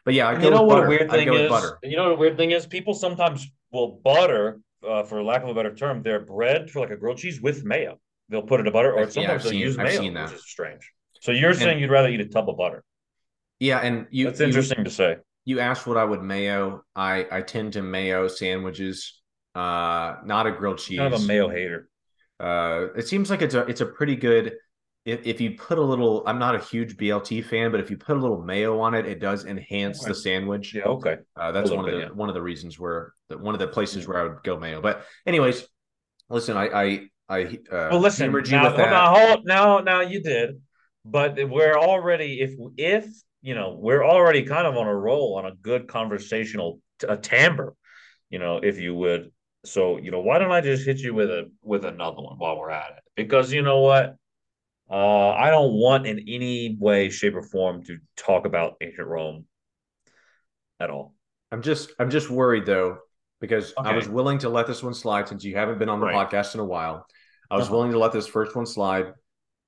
But 0.05 0.13
yeah, 0.15 0.27
I 0.27 0.33
you 0.41 0.49
know 0.49 0.63
what 0.63 0.75
butter. 0.75 0.85
a 0.85 0.89
weird 0.89 1.09
thing 1.09 1.27
is? 1.33 1.51
You 1.83 1.95
know 1.95 2.03
what 2.03 2.11
a 2.13 2.15
weird 2.15 2.37
thing 2.37 2.51
is? 2.51 2.65
People 2.67 2.93
sometimes 2.93 3.47
will 3.71 3.99
butter, 4.03 4.59
uh, 4.87 5.03
for 5.03 5.23
lack 5.23 5.43
of 5.43 5.49
a 5.49 5.53
better 5.53 5.73
term, 5.73 6.01
their 6.03 6.19
bread 6.19 6.69
for 6.69 6.81
like 6.81 6.91
a 6.91 6.97
grilled 6.97 7.17
cheese 7.17 7.41
with 7.41 7.63
mayo. 7.63 7.99
They'll 8.29 8.41
put 8.43 8.59
it 8.59 8.67
in 8.67 8.73
butter, 8.73 8.93
or 8.93 9.01
Yeah, 9.01 9.09
sometimes 9.09 9.43
they'll 9.43 9.51
seen- 9.51 9.61
use 9.61 9.77
I've 9.77 9.85
mayo, 10.01 10.23
which 10.25 10.33
is 10.33 10.45
strange. 10.45 10.91
So 11.21 11.31
you're 11.31 11.53
saying 11.53 11.79
you'd 11.79 11.89
rather 11.91 12.09
eat 12.09 12.19
a 12.19 12.25
tub 12.25 12.49
of 12.49 12.57
butter? 12.57 12.83
Yeah, 13.59 13.79
and 13.79 14.07
you 14.11 14.25
That's 14.25 14.39
you- 14.39 14.45
interesting 14.47 14.83
to 14.83 14.89
say. 14.89 15.17
You, 15.45 15.59
asked 15.59 15.85
what 15.85 15.97
I 15.97 16.05
would 16.05 16.21
mayo. 16.21 16.83
I 16.95 17.27
I 17.31 17.41
tend 17.41 17.73
to 17.73 17.81
mayo 17.81 18.27
sandwiches. 18.29 19.21
Uh, 19.53 20.15
not 20.25 20.47
a 20.47 20.51
grilled 20.51 20.77
cheese. 20.79 20.99
Kind 20.99 21.13
of 21.13 21.21
a 21.21 21.25
mayo 21.25 21.49
hater. 21.49 21.89
Uh, 22.39 22.87
it 22.95 23.07
seems 23.07 23.29
like 23.29 23.41
it's 23.41 23.53
a 23.53 23.61
it's 23.65 23.81
a 23.81 23.85
pretty 23.85 24.15
good. 24.15 24.53
If, 25.05 25.27
if 25.27 25.41
you 25.41 25.51
put 25.57 25.77
a 25.77 25.81
little, 25.81 26.23
I'm 26.25 26.39
not 26.39 26.55
a 26.55 26.59
huge 26.59 26.95
BLT 26.95 27.43
fan, 27.43 27.71
but 27.71 27.81
if 27.81 27.91
you 27.91 27.97
put 27.97 28.15
a 28.15 28.19
little 28.21 28.41
mayo 28.41 28.79
on 28.79 28.93
it, 28.93 29.05
it 29.05 29.19
does 29.19 29.43
enhance 29.43 30.01
the 30.01 30.15
sandwich. 30.15 30.73
Yeah. 30.73 30.83
Okay. 30.83 31.17
Uh, 31.35 31.51
that's 31.51 31.69
one 31.69 31.83
of 31.83 31.91
the 31.93 31.99
bit, 32.07 32.15
one 32.15 32.29
of 32.29 32.35
the 32.35 32.41
reasons 32.41 32.79
where 32.79 33.13
the, 33.27 33.37
one 33.37 33.53
of 33.53 33.59
the 33.59 33.67
places 33.67 34.03
Yeah. 34.03 34.07
where 34.09 34.19
I 34.19 34.23
would 34.23 34.43
go 34.43 34.57
mayo. 34.57 34.81
But 34.81 35.03
anyways, 35.27 35.67
listen, 36.29 36.55
I 36.55 36.67
I 36.67 36.85
I 37.27 37.43
uh, 37.69 37.89
Well, 37.91 37.99
listen. 37.99 38.31
you 38.31 38.41
Now, 38.43 38.75
now, 38.77 39.13
hold, 39.13 39.45
now, 39.45 39.79
now 39.79 39.99
you 39.99 40.23
did, 40.23 40.61
but 41.03 41.37
we're 41.49 41.77
already 41.77 42.39
if 42.39 42.51
if 42.77 43.05
you 43.43 43.53
know 43.53 43.77
we're 43.79 44.03
already 44.03 44.43
kind 44.43 44.65
of 44.65 44.75
on 44.77 44.87
a 44.87 44.95
roll 44.95 45.37
on 45.37 45.45
a 45.45 45.53
good 45.53 45.87
conversational 45.87 46.79
t- 46.99 47.07
a 47.07 47.17
timbre, 47.17 47.75
you 48.31 48.39
know, 48.39 48.57
if 48.57 48.79
you 48.79 48.95
would. 48.95 49.31
So 49.65 49.97
you 49.99 50.09
know, 50.11 50.21
why 50.21 50.39
don't 50.39 50.51
I 50.51 50.61
just 50.61 50.85
hit 50.85 50.99
you 50.99 51.13
with 51.13 51.29
a 51.29 51.51
with 51.61 51.85
another 51.85 52.21
one 52.21 52.37
while 52.39 52.57
we're 52.57 52.71
at 52.71 52.91
it? 52.97 53.03
Because 53.15 53.53
you 53.53 53.61
know 53.61 53.81
what, 53.81 54.15
uh, 54.89 55.29
I 55.29 55.51
don't 55.51 55.73
want 55.73 56.07
in 56.07 56.19
any 56.27 56.75
way, 56.79 57.09
shape, 57.09 57.35
or 57.35 57.43
form 57.43 57.83
to 57.85 57.99
talk 58.17 58.45
about 58.45 58.75
ancient 58.81 59.07
Rome 59.07 59.45
at 60.79 60.89
all. 60.89 61.13
I'm 61.51 61.61
just 61.61 61.91
I'm 61.99 62.09
just 62.09 62.29
worried 62.29 62.65
though 62.65 62.97
because 63.39 63.73
I 63.77 63.93
was 63.95 64.07
willing 64.07 64.39
to 64.39 64.49
let 64.49 64.67
this 64.67 64.81
one 64.81 64.93
slide 64.93 65.27
since 65.27 65.43
you 65.43 65.55
haven't 65.55 65.79
been 65.79 65.89
on 65.89 65.99
the 65.99 66.07
Right. 66.07 66.29
podcast 66.29 66.53
in 66.55 66.61
a 66.61 66.65
while. 66.65 67.05
I 67.51 67.55
was 67.57 67.65
Uh-huh. 67.65 67.75
willing 67.75 67.91
to 67.91 67.99
let 67.99 68.11
this 68.13 68.25
first 68.27 68.55
one 68.55 68.65
slide. 68.65 69.13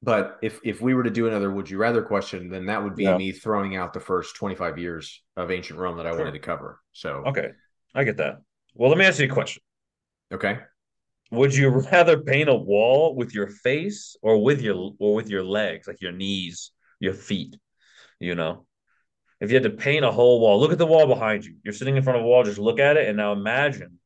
But 0.02 0.38
if 0.42 0.60
if 0.64 0.82
we 0.82 0.94
were 0.94 1.04
to 1.04 1.10
do 1.10 1.28
another 1.28 1.50
would 1.52 1.70
you 1.70 1.78
rather 1.78 2.04
question, 2.04 2.50
then 2.50 2.66
that 2.68 2.84
would 2.84 2.96
be 2.96 3.04
Yeah. 3.06 3.18
me 3.18 3.32
throwing 3.32 3.76
out 3.76 3.94
the 3.94 4.00
first 4.00 4.36
25 4.36 4.78
years 4.78 5.24
of 5.36 5.50
ancient 5.52 5.80
Rome 5.80 5.98
that 5.98 6.06
I 6.06 6.12
Sure. 6.12 6.20
wanted 6.20 6.34
to 6.34 6.40
cover. 6.40 6.80
So 6.92 7.24
Okay, 7.26 7.52
I 7.94 8.04
get 8.04 8.18
that. 8.18 8.42
Well, 8.76 8.90
let 8.90 8.98
me 8.98 9.06
ask 9.06 9.20
you 9.20 9.26
a 9.26 9.30
question. 9.30 9.62
okay. 10.32 10.60
Would 11.32 11.56
you 11.56 11.70
rather 11.70 12.22
paint 12.22 12.50
a 12.50 12.56
wall 12.56 13.16
with 13.16 13.34
your 13.34 13.48
face 13.48 14.16
or 14.22 14.44
with 14.44 14.62
your 14.62 14.94
or 15.00 15.16
with 15.16 15.28
your 15.30 15.44
legs, 15.44 15.88
like 15.88 16.02
your 16.02 16.12
knees, 16.12 16.72
your 17.00 17.14
feet? 17.14 17.58
You 18.20 18.36
know, 18.36 18.68
if 19.42 19.50
you 19.50 19.56
had 19.56 19.64
to 19.64 19.72
paint 19.72 20.06
a 20.06 20.12
whole 20.12 20.40
wall, 20.40 20.60
look 20.60 20.72
at 20.72 20.78
the 20.78 20.86
wall 20.86 21.08
behind 21.08 21.44
you. 21.46 21.56
You're 21.64 21.74
sitting 21.74 21.98
in 21.98 22.04
front 22.04 22.20
of 22.20 22.26
a 22.26 22.28
wall, 22.28 22.44
just 22.44 22.60
look 22.60 22.80
at 22.80 22.96
it, 22.96 23.08
and 23.08 23.18
now 23.18 23.32
imagine 23.34 24.00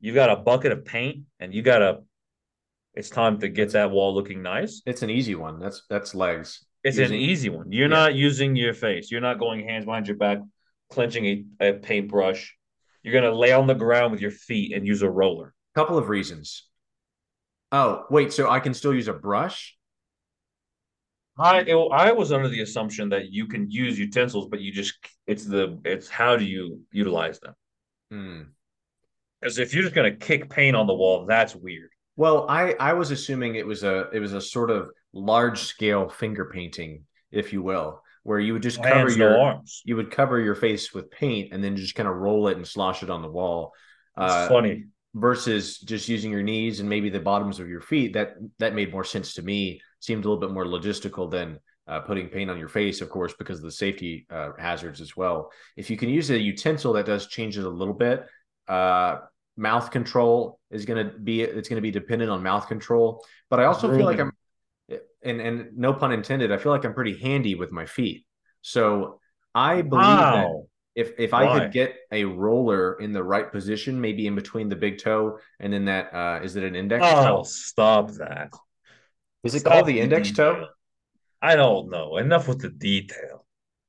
you've 0.00 0.16
got 0.16 0.28
a 0.30 0.36
bucket 0.36 0.72
of 0.72 0.84
paint 0.84 1.24
and 1.38 1.54
you 1.54 1.62
got 1.62 1.78
to. 1.78 2.02
It's 2.96 3.10
time 3.10 3.38
to 3.40 3.48
get 3.48 3.72
that 3.72 3.90
wall 3.90 4.14
looking 4.14 4.42
nice. 4.42 4.82
It's 4.86 5.02
an 5.02 5.10
easy 5.10 5.34
one. 5.34 5.60
That's 5.60 5.82
that's 5.90 6.14
legs. 6.14 6.64
It's 6.82 6.96
Using- 6.96 7.14
an 7.16 7.20
easy 7.20 7.48
one. 7.50 7.70
You're 7.70 7.88
Yeah. 7.90 7.96
not 8.04 8.14
using 8.14 8.56
your 8.56 8.72
face. 8.74 9.10
You're 9.10 9.20
not 9.20 9.38
going 9.38 9.66
hands 9.68 9.84
behind 9.84 10.06
your 10.08 10.16
back, 10.16 10.38
clenching 10.88 11.26
a, 11.60 11.68
a 11.68 11.72
paintbrush. 11.74 12.56
You're 13.02 13.12
gonna 13.14 13.34
lay 13.34 13.52
on 13.52 13.66
the 13.66 13.74
ground 13.74 14.12
with 14.12 14.20
your 14.20 14.30
feet 14.30 14.72
and 14.72 14.86
use 14.86 15.02
a 15.02 15.10
roller. 15.10 15.52
Couple 15.74 15.98
of 15.98 16.08
reasons. 16.08 16.68
Oh, 17.70 18.06
wait, 18.08 18.32
so 18.32 18.48
I 18.48 18.60
can 18.60 18.72
still 18.72 18.94
use 18.94 19.08
a 19.08 19.12
brush? 19.12 19.76
I 21.38 21.60
it, 21.60 21.74
I 21.92 22.12
was 22.12 22.32
under 22.32 22.48
the 22.48 22.62
assumption 22.62 23.10
that 23.10 23.30
you 23.30 23.46
can 23.46 23.70
use 23.70 23.98
utensils, 23.98 24.48
but 24.48 24.60
you 24.60 24.72
just 24.72 24.94
it's 25.26 25.44
the 25.44 25.78
it's 25.84 26.08
how 26.08 26.36
do 26.36 26.46
you 26.46 26.80
utilize 26.92 27.40
them? 27.40 27.54
Hmm. 28.10 28.42
Because 29.40 29.58
if 29.58 29.74
you're 29.74 29.82
just 29.82 29.94
gonna 29.94 30.16
kick 30.16 30.48
paint 30.48 30.74
on 30.76 30.86
the 30.86 30.94
wall, 30.94 31.26
that's 31.26 31.54
weird. 31.54 31.90
Well, 32.16 32.46
I 32.48 32.74
I 32.80 32.94
was 32.94 33.10
assuming 33.10 33.54
it 33.56 33.66
was 33.66 33.82
a 33.84 34.08
it 34.12 34.20
was 34.20 34.32
a 34.32 34.40
sort 34.40 34.70
of 34.70 34.90
large 35.12 35.60
scale 35.60 36.08
finger 36.08 36.46
painting, 36.46 37.04
if 37.30 37.52
you 37.52 37.62
will, 37.62 38.02
where 38.22 38.38
you 38.40 38.52
would 38.54 38.62
just 38.62 38.82
cover 38.82 39.10
Hands, 39.10 39.16
your 39.16 39.38
arms. 39.38 39.82
you 39.84 39.96
would 39.96 40.10
cover 40.10 40.40
your 40.40 40.54
face 40.54 40.92
with 40.94 41.10
paint 41.10 41.52
and 41.52 41.62
then 41.62 41.76
just 41.76 41.94
kind 41.94 42.08
of 42.08 42.16
roll 42.16 42.48
it 42.48 42.56
and 42.56 42.66
slosh 42.66 43.02
it 43.02 43.10
on 43.10 43.22
the 43.22 43.30
wall. 43.30 43.72
It's 44.18 44.32
Uh, 44.32 44.48
funny. 44.48 44.84
versus 45.14 45.78
just 45.78 46.08
using 46.08 46.30
your 46.30 46.42
knees 46.42 46.80
and 46.80 46.88
maybe 46.88 47.10
the 47.10 47.20
bottoms 47.20 47.60
of 47.60 47.68
your 47.68 47.80
feet. 47.82 48.14
That 48.14 48.34
that 48.58 48.74
made 48.74 48.92
more 48.92 49.04
sense 49.04 49.34
to 49.34 49.42
me. 49.42 49.80
Seemed 50.00 50.24
a 50.24 50.28
little 50.28 50.40
bit 50.40 50.52
more 50.54 50.64
logistical 50.66 51.30
than 51.30 51.58
uh, 51.86 52.00
putting 52.00 52.28
paint 52.28 52.50
on 52.50 52.58
your 52.58 52.68
face, 52.68 53.00
of 53.00 53.08
course, 53.10 53.34
because 53.38 53.58
of 53.58 53.64
the 53.64 53.70
safety 53.72 54.26
uh, 54.30 54.50
hazards 54.58 55.00
as 55.00 55.16
well. 55.16 55.50
If 55.76 55.88
you 55.90 55.96
can 55.96 56.08
use 56.08 56.30
a 56.30 56.38
utensil 56.38 56.92
that 56.94 57.06
does 57.06 57.26
change 57.28 57.56
it 57.58 57.64
a 57.64 57.68
little 57.68 57.94
bit, 57.94 58.26
uh, 58.68 59.18
mouth 59.56 59.90
control 59.90 60.60
is 60.70 60.84
going 60.84 61.04
to 61.06 61.18
be 61.18 61.42
it's 61.42 61.68
going 61.68 61.76
to 61.76 61.82
be 61.82 61.90
dependent 61.90 62.30
on 62.30 62.42
mouth 62.42 62.68
control. 62.68 63.24
But 63.50 63.60
I 63.60 63.64
also 63.64 63.94
feel 63.94 64.04
like 64.04 64.20
I'm 64.20 64.32
and 65.22 65.40
and 65.40 65.76
no 65.76 65.92
pun 65.92 66.12
intended, 66.12 66.52
I 66.52 66.58
feel 66.58 66.72
like 66.72 66.84
I'm 66.84 66.94
pretty 66.94 67.18
handy 67.18 67.54
with 67.54 67.72
my 67.72 67.86
feet. 67.86 68.24
So 68.62 69.20
I 69.54 69.82
believe 69.82 70.06
wow. 70.06 70.34
that 70.34 70.66
if 70.94 71.12
if 71.18 71.32
Why? 71.32 71.46
I 71.46 71.58
could 71.58 71.72
get 71.72 71.96
a 72.10 72.24
roller 72.24 72.94
in 72.94 73.12
the 73.12 73.22
right 73.22 73.50
position, 73.50 74.00
maybe 74.00 74.26
in 74.26 74.34
between 74.34 74.68
the 74.68 74.76
big 74.76 74.98
toe 74.98 75.38
and 75.60 75.72
then 75.72 75.84
that 75.86 76.14
uh 76.14 76.40
is 76.42 76.56
it 76.56 76.64
an 76.64 76.74
index 76.74 77.04
oh, 77.06 77.24
toe? 77.24 77.42
stop 77.44 78.12
that. 78.12 78.50
Is 79.44 79.54
it 79.54 79.60
stop 79.60 79.72
called 79.72 79.86
the 79.86 80.00
index 80.00 80.32
toe? 80.32 80.66
I 81.42 81.54
don't 81.56 81.90
know. 81.90 82.16
Enough 82.16 82.48
with 82.48 82.60
the 82.60 82.70
detail. 82.70 83.35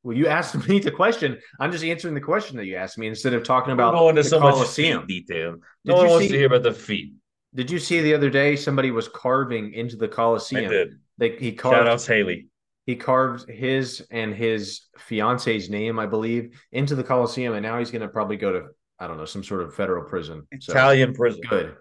Well, 0.07 0.15
you 0.15 0.27
asked 0.27 0.55
me 0.69 0.79
the 0.79 0.89
question. 0.89 1.37
I'm 1.59 1.69
just 1.69 1.83
answering 1.83 2.13
the 2.13 2.21
question 2.21 2.55
that 2.55 2.65
you 2.65 2.77
asked 2.77 2.97
me 2.97 3.07
instead 3.07 3.33
of 3.33 3.43
talking 3.43 3.73
about 3.73 3.93
We're 3.93 3.99
going 3.99 4.17
into 4.17 4.29
so 4.29 4.39
Coliseum. 4.39 4.99
much 4.99 5.07
detail. 5.07 5.57
No 5.83 5.95
did 5.95 5.99
one 5.99 6.07
wants 6.07 6.27
see, 6.27 6.31
to 6.31 6.37
hear 6.37 6.47
about 6.47 6.63
the 6.63 6.71
feet. 6.71 7.11
Did 7.53 7.69
you 7.69 7.77
see 7.77 7.99
the 7.99 8.13
other 8.13 8.29
day 8.29 8.55
somebody 8.55 8.89
was 8.91 9.09
carving 9.09 9.73
into 9.73 9.97
the 9.97 10.07
Coliseum? 10.07 10.63
I 10.63 10.69
did. 10.69 10.99
They, 11.17 11.35
he 11.35 11.51
carved. 11.51 11.75
Shout 11.75 11.87
outs 11.87 12.07
Haley. 12.07 12.47
He 12.85 12.95
carved 12.95 13.49
his 13.49 14.07
and 14.09 14.33
his 14.33 14.83
fiance's 14.97 15.69
name, 15.69 15.99
I 15.99 16.05
believe, 16.05 16.57
into 16.71 16.95
the 16.95 17.03
Coliseum, 17.03 17.55
and 17.55 17.63
now 17.63 17.77
he's 17.77 17.91
going 17.91 18.01
to 18.01 18.07
probably 18.07 18.37
go 18.37 18.53
to 18.53 18.67
I 18.99 19.07
don't 19.07 19.17
know 19.17 19.25
some 19.25 19.43
sort 19.43 19.61
of 19.61 19.75
federal 19.75 20.05
prison. 20.05 20.47
Italian 20.51 21.15
prison. 21.15 21.41
Good. 21.49 21.75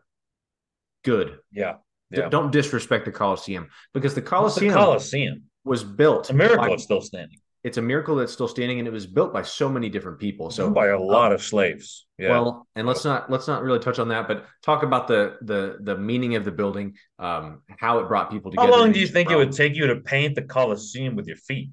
Good. 1.04 1.38
Yeah. 1.52 1.74
yeah. 2.10 2.24
D- 2.24 2.30
don't 2.30 2.50
disrespect 2.50 3.04
the 3.04 3.12
Coliseum 3.12 3.68
because 3.94 4.16
the 4.16 4.22
Coliseum, 4.22 4.72
the 4.72 4.78
Coliseum 4.80 5.44
was 5.62 5.84
built. 5.84 6.22
It's 6.22 6.30
a 6.30 6.34
miracle 6.34 6.66
by, 6.66 6.72
it's 6.72 6.82
still 6.82 7.00
standing 7.00 7.38
it's 7.66 7.78
a 7.78 7.82
miracle 7.82 8.14
that's 8.14 8.32
still 8.32 8.46
standing 8.46 8.78
and 8.78 8.86
it 8.86 8.92
was 8.92 9.08
built 9.08 9.32
by 9.32 9.42
so 9.42 9.68
many 9.68 9.88
different 9.88 10.20
people. 10.20 10.50
So 10.50 10.70
by 10.70 10.86
a 10.86 10.98
lot 10.98 11.32
uh, 11.32 11.34
of 11.34 11.42
slaves. 11.42 12.06
Yeah. 12.16 12.30
well 12.30 12.68
and 12.76 12.86
let's 12.86 13.04
not 13.04 13.28
let's 13.28 13.48
not 13.48 13.62
really 13.62 13.80
touch 13.80 13.98
on 13.98 14.08
that 14.08 14.28
but 14.28 14.46
talk 14.62 14.84
about 14.84 15.08
the 15.08 15.36
the 15.42 15.78
the 15.80 15.98
meaning 15.98 16.36
of 16.36 16.46
the 16.46 16.50
building 16.50 16.94
um 17.18 17.60
how 17.78 17.98
it 17.98 18.08
brought 18.08 18.30
people 18.30 18.50
together 18.52 18.72
how 18.72 18.78
long 18.78 18.92
do 18.92 19.00
you 19.00 19.06
think 19.06 19.30
it 19.30 19.36
would 19.36 19.52
take 19.52 19.74
you 19.74 19.88
to 19.88 19.96
paint 19.96 20.34
the 20.36 20.42
coliseum 20.42 21.16
with 21.16 21.26
your 21.26 21.36
feet? 21.36 21.70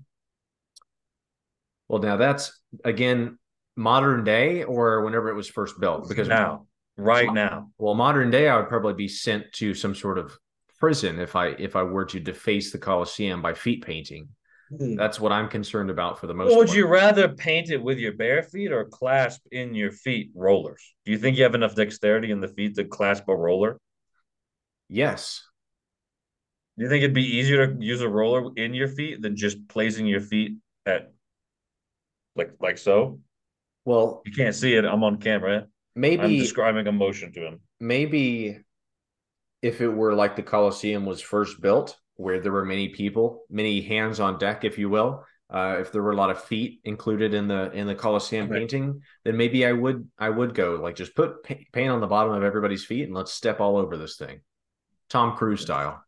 Well 1.88 2.01
now 2.01 2.17
that's 2.17 2.59
again 2.83 3.38
modern 3.77 4.23
day 4.23 4.63
or 4.63 5.03
whenever 5.03 5.29
it 5.29 5.35
was 5.35 5.47
first 5.47 5.79
built 5.79 6.09
because 6.09 6.27
now. 6.27 6.65
Right 6.97 7.31
now. 7.31 7.69
well 7.77 7.93
modern 7.93 8.31
day 8.31 8.50
i 8.50 8.57
would 8.57 8.67
probably 8.67 8.93
be 8.93 9.07
sent 9.07 9.51
to 9.53 9.73
some 9.73 9.95
sort 9.95 10.17
of 10.17 10.38
prison 10.79 11.19
if 11.19 11.35
i 11.35 11.47
if 11.47 11.75
i 11.75 11.81
were 11.81 12.05
to 12.05 12.19
deface 12.19 12.71
the 12.71 12.77
coliseum 12.79 13.43
by 13.43 13.53
feet 13.53 13.85
painting. 13.85 14.29
Hmm. 14.77 14.96
That's 14.96 15.20
what 15.20 15.32
I'm 15.32 15.50
concerned 15.50 15.89
about 15.89 16.20
for 16.20 16.27
the 16.27 16.34
most. 16.34 16.50
Well, 16.50 16.60
would 16.60 16.74
you 16.74 16.88
rather 16.88 17.30
paint 17.30 17.70
it 17.70 17.82
with 17.82 18.00
your 18.00 18.13
bare 18.13 18.44
feet 18.44 18.72
or 18.72 18.86
clasp 18.86 19.42
in 19.51 19.75
your 19.75 19.92
feet 19.92 20.32
rollers? 20.34 20.96
Do 21.06 21.12
you 21.12 21.18
think 21.18 21.38
you 21.38 21.44
have 21.44 21.56
enough 21.56 21.75
dexterity 21.75 22.32
in 22.32 22.39
the 22.39 22.48
feet 22.48 22.75
to 22.75 22.86
clasp 22.86 23.27
a 23.27 23.36
roller? 23.36 23.77
Yes. 24.89 25.44
Do 26.77 26.84
you 26.84 26.89
think 26.89 27.03
it'd 27.03 27.13
be 27.13 27.38
easier 27.38 27.68
to 27.68 27.86
use 27.86 28.01
a 28.01 28.10
roller 28.10 28.51
in 28.56 28.74
your 28.74 28.88
feet 28.88 29.22
than 29.22 29.36
just 29.36 29.68
placing 29.68 30.08
your 30.08 30.22
feet 30.22 30.53
at 30.86 31.13
like 32.36 32.53
like 32.60 32.77
so? 32.77 33.20
Well, 33.86 34.22
you 34.25 34.32
can't 34.32 34.56
see 34.56 34.75
it. 34.75 34.86
I'm 34.86 35.03
on 35.03 35.18
camera. 35.18 35.68
Maybe 35.96 36.24
I'm 36.24 36.30
describing 36.32 36.88
a 36.88 36.92
motion 36.92 37.32
to 37.34 37.42
him. 37.42 37.60
Maybe 37.80 38.60
if 39.62 39.82
it 39.82 39.89
were 39.89 40.15
like 40.15 40.36
the 40.36 40.42
Colosseum 40.42 41.06
was 41.06 41.22
first 41.22 41.62
built, 41.62 41.98
where 42.15 42.39
there 42.39 42.51
were 42.51 42.65
many 42.65 42.89
people, 42.89 43.43
many 43.50 43.82
hands 43.82 44.20
on 44.20 44.38
deck, 44.38 44.63
if 44.63 44.77
you 44.77 44.89
will. 44.89 45.24
Uh, 45.50 45.77
if 45.79 45.91
there 45.91 46.01
were 46.01 46.12
a 46.12 46.15
lot 46.15 46.32
of 46.32 46.43
feet 46.43 46.79
included 46.84 47.34
in 47.34 47.48
the 47.48 47.72
in 47.74 47.86
the 47.86 47.93
Colosseum 47.93 48.50
right. 48.50 48.60
painting, 48.60 49.01
then 49.24 49.38
maybe 49.38 49.65
I 49.65 49.72
would 49.72 50.08
I 50.17 50.29
would 50.29 50.55
go 50.55 50.79
like 50.82 50.96
just 50.96 51.15
put 51.15 51.43
paint 51.43 51.91
on 51.91 52.00
the 52.00 52.08
bottom 52.08 52.34
of 52.34 52.43
everybody's 52.43 52.86
feet 52.86 53.03
and 53.03 53.13
let's 53.13 53.34
step 53.34 53.60
all 53.60 53.77
over 53.77 53.96
this 53.96 54.17
thing, 54.17 54.41
Tom 55.10 55.38
Cruise 55.38 55.62
style. 55.62 56.03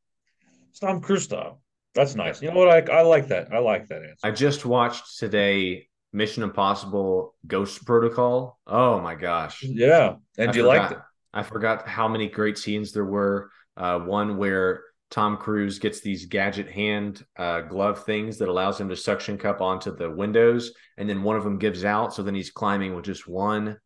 Tom 0.81 0.99
Cruise 0.99 1.25
style. 1.25 1.61
That's 1.93 2.15
nice. 2.15 2.41
You 2.41 2.49
know 2.49 2.57
what? 2.57 2.89
I 2.89 2.99
I 2.99 3.01
like 3.03 3.27
that. 3.27 3.53
I 3.53 3.59
like 3.59 3.87
that 3.87 4.01
answer. 4.01 4.17
I 4.23 4.31
just 4.31 4.65
watched 4.65 5.19
today 5.19 5.89
Mission 6.11 6.41
Impossible 6.41 7.35
Ghost 7.45 7.85
Protocol. 7.85 8.57
Oh 8.65 8.99
my 8.99 9.15
gosh. 9.15 9.61
Yeah. 9.61 10.15
And 10.37 10.49
I 10.49 10.53
do 10.53 10.59
you 10.59 10.65
like 10.65 10.91
it? 10.91 10.97
I 11.33 11.43
forgot 11.43 11.87
how 11.87 12.07
many 12.07 12.29
great 12.29 12.57
scenes 12.57 12.93
there 12.93 13.05
were. 13.05 13.51
Uh, 13.77 13.99
one 13.99 14.37
where 14.37 14.81
Tom 15.11 15.37
Cruise 15.37 15.79
gets 15.79 16.01
these 16.01 16.25
gadget 16.25 16.69
hand 16.69 17.23
uh, 17.37 17.61
glove 17.61 18.03
things 18.05 18.39
that 18.39 18.49
allows 18.49 18.79
him 18.79 18.89
to 18.89 18.95
suction 18.95 19.37
cup 19.37 19.61
onto 19.61 19.95
the 19.95 20.09
windows, 20.09 20.73
and 20.97 21.07
then 21.07 21.23
one 21.23 21.35
of 21.35 21.43
them 21.43 21.57
gives 21.57 21.85
out. 21.85 22.13
So 22.13 22.23
then 22.23 22.35
he's 22.35 22.51
climbing 22.51 22.95
with 22.95 23.05
just 23.05 23.27
one, 23.27 23.77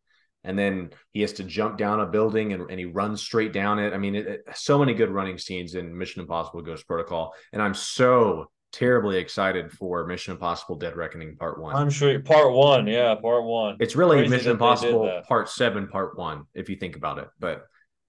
and 0.44 0.58
then 0.58 0.90
he 1.12 1.20
has 1.20 1.34
to 1.34 1.44
jump 1.44 1.76
down 1.76 2.00
a 2.00 2.06
building 2.06 2.52
and, 2.52 2.70
and 2.70 2.78
he 2.78 2.86
runs 2.86 3.20
straight 3.22 3.52
down 3.52 3.78
it. 3.78 3.92
I 3.92 3.98
mean, 3.98 4.14
it, 4.14 4.26
it, 4.26 4.40
so 4.54 4.78
many 4.78 4.94
good 4.94 5.10
running 5.10 5.38
scenes 5.38 5.74
in 5.74 5.96
Mission 5.96 6.22
Impossible 6.22 6.62
Ghost 6.62 6.86
Protocol, 6.86 7.34
and 7.52 7.62
I'm 7.62 7.74
so 7.74 8.50
terribly 8.72 9.18
excited 9.18 9.70
for 9.72 10.06
Mission 10.06 10.32
Impossible 10.32 10.76
Dead 10.76 10.96
Reckoning 10.96 11.36
Part 11.36 11.60
One. 11.60 11.76
I'm 11.76 11.90
sure 11.90 12.18
part 12.20 12.52
one, 12.52 12.86
yeah, 12.86 13.14
part 13.14 13.44
one. 13.44 13.76
It's 13.80 13.94
really 13.94 14.18
Crazy 14.18 14.30
Mission 14.30 14.52
Impossible 14.52 15.22
Part 15.28 15.48
Seven, 15.48 15.88
Part 15.88 16.16
One, 16.16 16.44
if 16.54 16.70
you 16.70 16.76
think 16.76 16.96
about 16.96 17.18
it. 17.18 17.28
But 17.38 17.66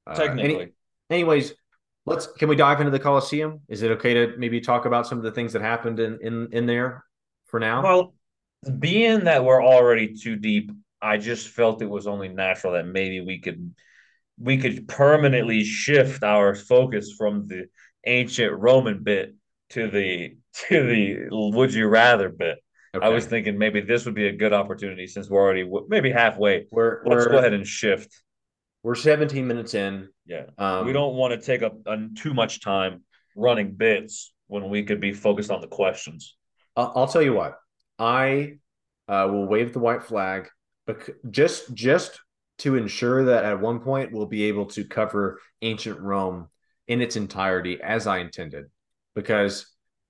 uh, 0.07 0.15
technically, 0.15 0.55
any, 0.55 0.71
anyways, 1.09 1.53
let's 2.05 2.27
can 2.27 2.49
we 2.49 2.55
dive 2.55 2.79
into 2.79 2.91
the 2.91 2.99
Coliseum? 2.99 3.61
Is 3.67 3.81
it 3.81 3.91
okay 3.91 4.13
to 4.13 4.33
maybe 4.37 4.61
talk 4.61 4.85
about 4.85 5.07
some 5.07 5.17
of 5.17 5.23
the 5.23 5.31
things 5.31 5.53
that 5.53 5.61
happened 5.61 5.99
in 5.99 6.19
in 6.21 6.47
in 6.51 6.65
there 6.65 7.05
for 7.45 7.59
now? 7.59 7.83
Well, 7.83 8.13
being 8.79 9.25
that 9.25 9.43
we're 9.43 9.63
already 9.63 10.15
too 10.15 10.35
deep, 10.35 10.71
I 11.01 11.17
just 11.17 11.49
felt 11.49 11.81
it 11.81 11.89
was 11.89 12.07
only 12.07 12.29
natural 12.29 12.73
that 12.73 12.85
maybe 12.85 13.21
we 13.21 13.39
could 13.39 13.73
we 14.37 14.57
could 14.57 14.87
permanently 14.87 15.63
shift 15.63 16.23
our 16.23 16.55
focus 16.55 17.13
from 17.17 17.47
the 17.47 17.65
ancient 18.05 18.53
Roman 18.53 19.03
bit 19.03 19.35
to 19.69 19.89
the 19.89 20.37
to 20.67 20.87
the 20.87 21.27
would 21.31 21.73
you 21.73 21.87
rather 21.87 22.29
bit. 22.29 22.59
Okay. 22.93 23.05
I 23.05 23.09
was 23.09 23.25
thinking 23.25 23.57
maybe 23.57 23.79
this 23.79 24.05
would 24.05 24.15
be 24.15 24.27
a 24.27 24.35
good 24.35 24.51
opportunity 24.51 25.07
since 25.07 25.29
we're 25.29 25.41
already 25.41 25.69
maybe 25.87 26.11
halfway. 26.11 26.67
We're, 26.71 27.01
Let's 27.05 27.25
we're, 27.25 27.31
go 27.31 27.37
ahead 27.37 27.53
and 27.53 27.65
shift. 27.65 28.21
We're 28.83 28.95
17 28.95 29.45
minutes 29.45 29.73
in. 29.73 30.09
Yeah. 30.25 30.45
Um, 30.57 30.85
we 30.85 30.93
don't 30.93 31.15
want 31.15 31.39
to 31.39 31.45
take 31.45 31.61
up 31.61 31.75
too 32.15 32.33
much 32.33 32.61
time 32.61 33.03
running 33.35 33.73
bits 33.73 34.33
when 34.47 34.69
we 34.69 34.83
could 34.83 34.99
be 34.99 35.13
focused 35.13 35.51
on 35.51 35.61
the 35.61 35.67
questions. 35.67 36.35
I'll, 36.75 36.91
I'll 36.95 37.07
tell 37.07 37.21
you 37.21 37.33
what. 37.33 37.57
I 37.99 38.57
uh, 39.07 39.27
will 39.29 39.45
wave 39.45 39.73
the 39.73 39.79
white 39.79 40.03
flag, 40.03 40.49
but 40.87 41.07
just 41.29 41.73
just 41.73 42.19
to 42.59 42.75
ensure 42.75 43.25
that 43.25 43.43
at 43.43 43.59
one 43.59 43.79
point 43.79 44.11
we'll 44.11 44.25
be 44.25 44.43
able 44.45 44.65
to 44.67 44.83
cover 44.83 45.39
ancient 45.61 45.99
Rome 45.99 46.47
in 46.87 47.01
its 47.01 47.15
entirety 47.15 47.79
as 47.81 48.07
I 48.07 48.19
intended. 48.19 48.65
Because 49.15 49.67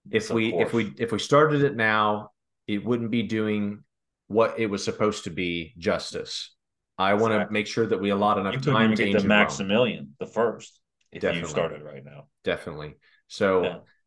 if 0.10 0.24
yes, 0.24 0.30
we 0.32 0.54
if 0.54 0.74
we 0.74 0.94
if 0.98 1.12
we 1.12 1.20
started 1.20 1.64
it 1.64 1.76
now, 1.76 2.30
it 2.68 2.84
wouldn't 2.86 3.12
be 3.12 3.24
doing 3.24 3.84
what 4.28 4.58
it 4.58 4.68
was 4.68 4.84
supposed 4.84 5.26
to 5.26 5.30
be 5.30 5.74
justice. 5.78 6.56
I 6.98 7.16
want 7.16 7.34
to 7.34 7.52
make 7.52 7.68
sure 7.68 7.86
that 7.88 8.00
we 8.00 8.10
allot 8.10 8.38
enough 8.38 8.54
you 8.54 8.60
time 8.60 8.96
to 8.96 9.06
get 9.06 9.22
the 9.22 9.28
Maximilian, 9.28 10.16
the 10.20 10.26
first, 10.26 10.80
if 11.12 11.22
Definitely. 11.22 11.42
you 11.42 11.48
started 11.48 11.82
right 11.82 12.04
now. 12.04 12.26
Definitely. 12.44 12.96
So 13.28 13.64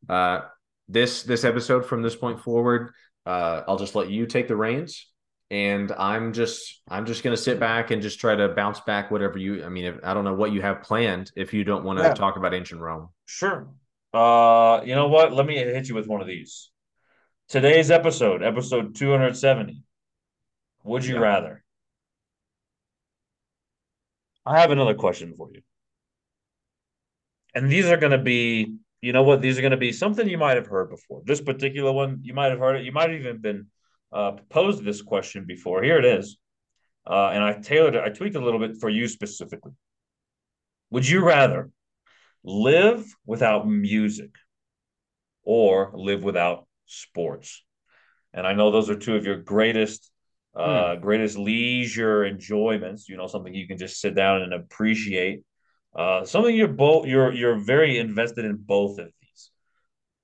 yeah. 0.08 0.14
uh, 0.14 0.44
this 0.88 1.22
this 1.22 1.44
episode 1.44 1.86
from 1.86 2.02
this 2.02 2.14
point 2.14 2.40
forward, 2.40 2.92
uh, 3.26 3.62
I'll 3.66 3.78
just 3.78 3.94
let 3.94 4.10
you 4.10 4.26
take 4.26 4.48
the 4.48 4.56
reins, 4.56 5.08
and 5.50 5.90
I'm 5.92 6.32
just 6.32 6.82
I'm 6.88 7.06
just 7.06 7.22
gonna 7.22 7.36
sit 7.36 7.58
back 7.58 7.90
and 7.90 8.02
just 8.02 8.20
try 8.20 8.34
to 8.36 8.48
bounce 8.48 8.80
back 8.80 9.10
whatever 9.10 9.38
you. 9.38 9.64
I 9.64 9.68
mean, 9.68 9.86
if, 9.86 9.96
I 10.04 10.14
don't 10.14 10.24
know 10.24 10.34
what 10.34 10.52
you 10.52 10.62
have 10.62 10.82
planned 10.82 11.32
if 11.36 11.54
you 11.54 11.64
don't 11.64 11.84
want 11.84 11.98
to 11.98 12.04
yeah. 12.04 12.14
talk 12.14 12.36
about 12.36 12.54
ancient 12.54 12.80
Rome. 12.80 13.08
Sure. 13.26 13.68
Uh, 14.12 14.80
you 14.84 14.94
know 14.94 15.08
what? 15.08 15.32
Let 15.32 15.46
me 15.46 15.56
hit 15.56 15.88
you 15.88 15.94
with 15.94 16.06
one 16.06 16.20
of 16.20 16.28
these. 16.28 16.70
Today's 17.48 17.90
episode, 17.90 18.42
episode 18.42 18.94
270. 18.94 19.82
Would 20.84 21.04
you 21.04 21.14
yeah. 21.14 21.20
rather? 21.20 21.63
I 24.46 24.60
have 24.60 24.70
another 24.70 24.94
question 24.94 25.34
for 25.36 25.48
you. 25.52 25.62
And 27.54 27.70
these 27.70 27.86
are 27.86 27.96
going 27.96 28.12
to 28.12 28.18
be, 28.18 28.74
you 29.00 29.12
know 29.12 29.22
what? 29.22 29.40
These 29.40 29.58
are 29.58 29.62
going 29.62 29.70
to 29.70 29.76
be 29.76 29.92
something 29.92 30.28
you 30.28 30.38
might 30.38 30.56
have 30.56 30.66
heard 30.66 30.90
before. 30.90 31.22
This 31.24 31.40
particular 31.40 31.92
one, 31.92 32.20
you 32.22 32.34
might 32.34 32.50
have 32.50 32.58
heard 32.58 32.76
it. 32.76 32.84
You 32.84 32.92
might 32.92 33.10
have 33.10 33.20
even 33.20 33.38
been 33.40 33.66
uh, 34.12 34.32
posed 34.50 34.84
this 34.84 35.02
question 35.02 35.44
before. 35.46 35.82
Here 35.82 35.98
it 35.98 36.04
is. 36.04 36.36
Uh, 37.06 37.28
and 37.28 37.44
I 37.44 37.54
tailored 37.60 37.94
it, 37.94 38.02
I 38.02 38.08
tweaked 38.08 38.34
it 38.34 38.42
a 38.42 38.44
little 38.44 38.60
bit 38.60 38.78
for 38.78 38.88
you 38.88 39.08
specifically. 39.08 39.72
Would 40.90 41.06
you 41.08 41.24
rather 41.24 41.70
live 42.42 43.04
without 43.26 43.68
music 43.68 44.30
or 45.42 45.92
live 45.94 46.24
without 46.24 46.66
sports? 46.86 47.62
And 48.32 48.46
I 48.46 48.54
know 48.54 48.70
those 48.70 48.88
are 48.88 48.96
two 48.96 49.16
of 49.16 49.26
your 49.26 49.36
greatest 49.36 50.10
uh, 50.56 50.96
hmm. 50.96 51.00
greatest 51.00 51.38
leisure 51.38 52.24
enjoyments. 52.24 53.08
You 53.08 53.16
know, 53.16 53.26
something 53.26 53.54
you 53.54 53.66
can 53.66 53.78
just 53.78 54.00
sit 54.00 54.14
down 54.14 54.42
and 54.42 54.52
appreciate. 54.54 55.42
Uh, 55.94 56.24
something 56.24 56.54
you're 56.54 56.68
both 56.68 57.06
you're 57.06 57.32
you're 57.32 57.58
very 57.58 57.98
invested 57.98 58.44
in 58.44 58.56
both 58.56 58.98
of 58.98 59.06
these. 59.20 59.50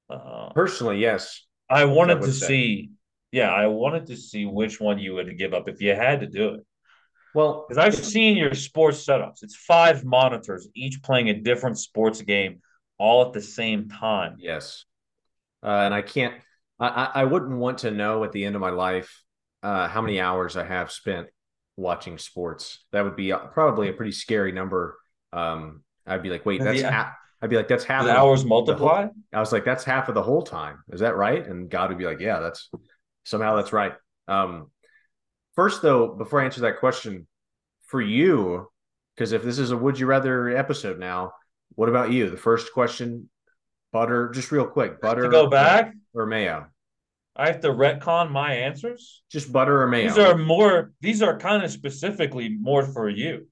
Uh, 0.08 0.50
Personally, 0.54 0.98
yes. 0.98 1.46
I 1.68 1.84
wanted 1.84 2.18
I 2.18 2.22
to 2.22 2.32
say. 2.32 2.46
see, 2.46 2.90
yeah, 3.32 3.50
I 3.50 3.66
wanted 3.68 4.06
to 4.06 4.16
see 4.16 4.44
which 4.46 4.80
one 4.80 4.98
you 4.98 5.14
would 5.14 5.38
give 5.38 5.54
up 5.54 5.68
if 5.68 5.80
you 5.80 5.94
had 5.94 6.20
to 6.20 6.26
do 6.26 6.54
it. 6.54 6.66
Well, 7.34 7.66
Because 7.68 7.78
I've 7.78 7.94
seen 7.94 8.36
your 8.36 8.54
sports 8.54 9.04
setups. 9.06 9.42
It's 9.42 9.54
five 9.56 10.04
monitors, 10.04 10.68
each 10.74 11.02
playing 11.02 11.28
a 11.30 11.34
different 11.40 11.78
sports 11.78 12.20
game, 12.22 12.60
all 12.98 13.26
at 13.26 13.32
the 13.32 13.40
same 13.42 13.88
time. 13.88 14.36
yes, 14.38 14.84
uh, 15.62 15.68
and 15.68 15.94
I 15.94 16.02
can't. 16.02 16.34
I 16.80 17.10
I 17.14 17.24
wouldn't 17.24 17.58
want 17.58 17.78
to 17.78 17.90
know 17.90 18.24
at 18.24 18.32
the 18.32 18.44
end 18.44 18.56
of 18.56 18.60
my 18.60 18.70
life 18.70 19.22
uh, 19.62 19.88
how 19.88 20.00
many 20.00 20.20
hours 20.20 20.56
I 20.56 20.64
have 20.64 20.90
spent 20.90 21.28
watching 21.76 22.18
sports. 22.18 22.84
That 22.92 23.04
would 23.04 23.16
be 23.16 23.32
uh, 23.32 23.38
probably 23.38 23.88
a 23.88 23.92
pretty 23.92 24.12
scary 24.12 24.52
number. 24.52 24.98
Um, 25.32 25.82
I'd 26.06 26.22
be 26.22 26.30
like, 26.30 26.44
wait, 26.46 26.62
that's 26.62 26.80
Yeah. 26.80 26.90
half. 26.90 27.12
I'd 27.42 27.50
be 27.50 27.56
like, 27.56 27.68
that's 27.68 27.84
half. 27.84 28.04
The 28.04 28.16
hours 28.16 28.44
multiply. 28.44 29.04
whole- 29.04 29.14
I 29.32 29.40
was 29.40 29.50
like, 29.52 29.64
that's 29.64 29.84
half 29.84 30.08
of 30.08 30.14
the 30.14 30.22
whole 30.22 30.42
time. 30.42 30.82
Is 30.90 31.00
that 31.00 31.16
right? 31.16 31.46
And 31.46 31.70
God 31.70 31.88
would 31.88 31.98
be 31.98 32.04
like, 32.04 32.20
yeah, 32.20 32.40
that's 32.40 32.68
somehow 33.24 33.56
that's 33.56 33.72
right. 33.72 33.94
Um, 34.28 34.70
first, 35.56 35.80
though, 35.80 36.08
before 36.08 36.42
I 36.42 36.44
answer 36.44 36.62
that 36.62 36.80
question, 36.80 37.26
for 37.86 38.00
you, 38.00 38.70
because 39.14 39.32
if 39.32 39.42
this 39.42 39.58
is 39.58 39.70
a 39.70 39.76
would 39.76 39.98
you 39.98 40.06
rather 40.06 40.48
episode 40.54 40.98
now, 40.98 41.32
what 41.76 41.88
about 41.88 42.12
you? 42.12 42.28
The 42.30 42.36
first 42.36 42.72
question, 42.74 43.30
butter, 43.92 44.30
just 44.30 44.52
real 44.52 44.66
quick, 44.66 45.00
butter 45.00 45.22
to 45.22 45.28
go 45.30 45.48
back, 45.48 45.94
or 46.14 46.26
mayo? 46.26 46.66
I 47.36 47.46
have 47.46 47.60
to 47.60 47.68
retcon 47.68 48.30
my 48.30 48.54
answers. 48.54 49.22
Just 49.30 49.52
butter 49.52 49.82
or 49.82 49.86
mayo? 49.88 50.08
These 50.08 50.18
are 50.18 50.36
more. 50.36 50.92
These 51.00 51.22
are 51.22 51.38
kind 51.38 51.62
of 51.64 51.70
specifically 51.70 52.48
more 52.48 52.82
for 52.84 53.08
you, 53.08 53.46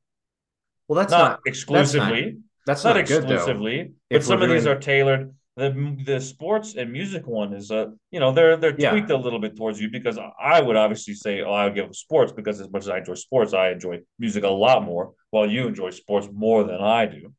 well, 0.89 0.97
that's 0.97 1.13
not, 1.13 1.31
not 1.31 1.41
exclusively. 1.47 2.39
that's 2.67 2.85
not, 2.85 2.97
not, 2.97 3.07
good 3.07 3.25
though. 3.25 3.35
exclusively, 3.35 3.93
but 4.11 4.25
some 4.25 4.43
of 4.43 4.49
these 4.49 4.67
are 4.67 4.79
tailored. 4.79 5.35
The 5.57 5.97
the 6.07 6.21
sports 6.21 6.77
and 6.77 6.93
music 6.93 7.27
one 7.27 7.53
is 7.53 7.71
a 7.73 7.93
you 8.13 8.21
know 8.21 8.31
they're 8.33 8.57
they're 8.57 8.77
Yeah. 8.79 8.91
tweaked 8.91 9.11
a 9.11 9.17
little 9.17 9.41
bit 9.41 9.57
towards 9.57 9.81
you 9.81 9.91
because 9.91 10.17
I 10.41 10.61
would 10.61 10.77
obviously 10.77 11.15
say 11.15 11.41
oh 11.43 11.53
I 11.53 11.65
would 11.65 11.75
give 11.75 11.95
sports 11.97 12.31
because 12.31 12.61
as 12.61 12.71
much 12.71 12.83
as 12.83 12.89
I 12.89 12.99
enjoy 12.99 13.15
sports 13.15 13.55
I 13.55 13.71
enjoy 13.71 13.99
music 14.21 14.45
a 14.45 14.49
lot 14.49 14.85
more 14.85 15.15
while 15.31 15.51
you 15.51 15.67
enjoy 15.67 15.91
sports 15.91 16.29
more 16.33 16.63
than 16.63 16.81
I 16.81 17.07
do. 17.07 17.35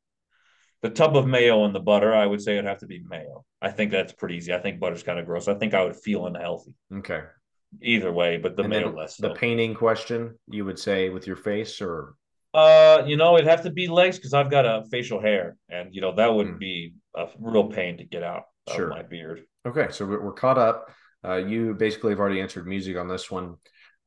The 0.81 0.89
tub 0.89 1.17
of 1.17 1.27
mayo 1.27 1.65
and 1.65 1.75
the 1.75 1.79
butter 1.79 2.13
I 2.13 2.25
would 2.25 2.41
say 2.41 2.53
it'd 2.53 2.65
have 2.65 2.79
to 2.79 2.85
be 2.87 3.01
mayo. 3.07 3.43
I 3.61 3.69
think 3.69 3.91
that's 3.91 4.13
pretty 4.13 4.35
easy. 4.35 4.53
I 4.53 4.59
think 4.59 4.79
butter's 4.79 5.03
kind 5.03 5.19
of 5.19 5.25
gross. 5.25 5.47
I 5.47 5.55
think 5.55 5.73
I 5.73 5.83
would 5.83 5.95
feel 5.95 6.25
unhealthy 6.25 6.73
Okay. 6.93 7.21
either 7.81 8.11
way, 8.11 8.37
but 8.37 8.55
the 8.55 8.63
and 8.63 8.69
mayo 8.69 8.91
less. 8.95 9.17
the 9.17 9.29
so. 9.29 9.33
painting 9.35 9.75
question, 9.75 10.37
you 10.47 10.63
would 10.65 10.79
say 10.79 11.09
with 11.09 11.27
your 11.27 11.35
face 11.35 11.81
or 11.81 12.15
Uh, 12.53 13.03
you 13.05 13.15
know, 13.17 13.35
it'd 13.35 13.47
have 13.47 13.61
to 13.63 13.69
be 13.71 13.87
legs 13.87 14.17
because 14.17 14.33
I've 14.33 14.49
got 14.49 14.65
a 14.65 14.83
facial 14.89 15.21
hair, 15.21 15.55
and 15.69 15.93
you 15.93 16.01
know 16.01 16.13
that 16.15 16.33
would 16.33 16.47
Hmm. 16.47 16.57
be 16.57 16.93
a 17.15 17.27
real 17.39 17.67
pain 17.69 17.97
to 17.97 18.03
get 18.05 18.23
out 18.23 18.43
of 18.67 18.73
Sure. 18.75 18.87
my 18.87 19.03
beard. 19.03 19.45
Okay, 19.67 19.87
so 19.91 20.05
we're, 20.05 20.21
we're 20.23 20.33
caught 20.33 20.57
up. 20.57 20.89
Uh, 21.23 21.35
you 21.35 21.73
basically 21.75 22.11
have 22.11 22.19
already 22.19 22.39
answered 22.41 22.65
music 22.65 22.95
on 22.97 23.07
this 23.09 23.29
one. 23.29 23.57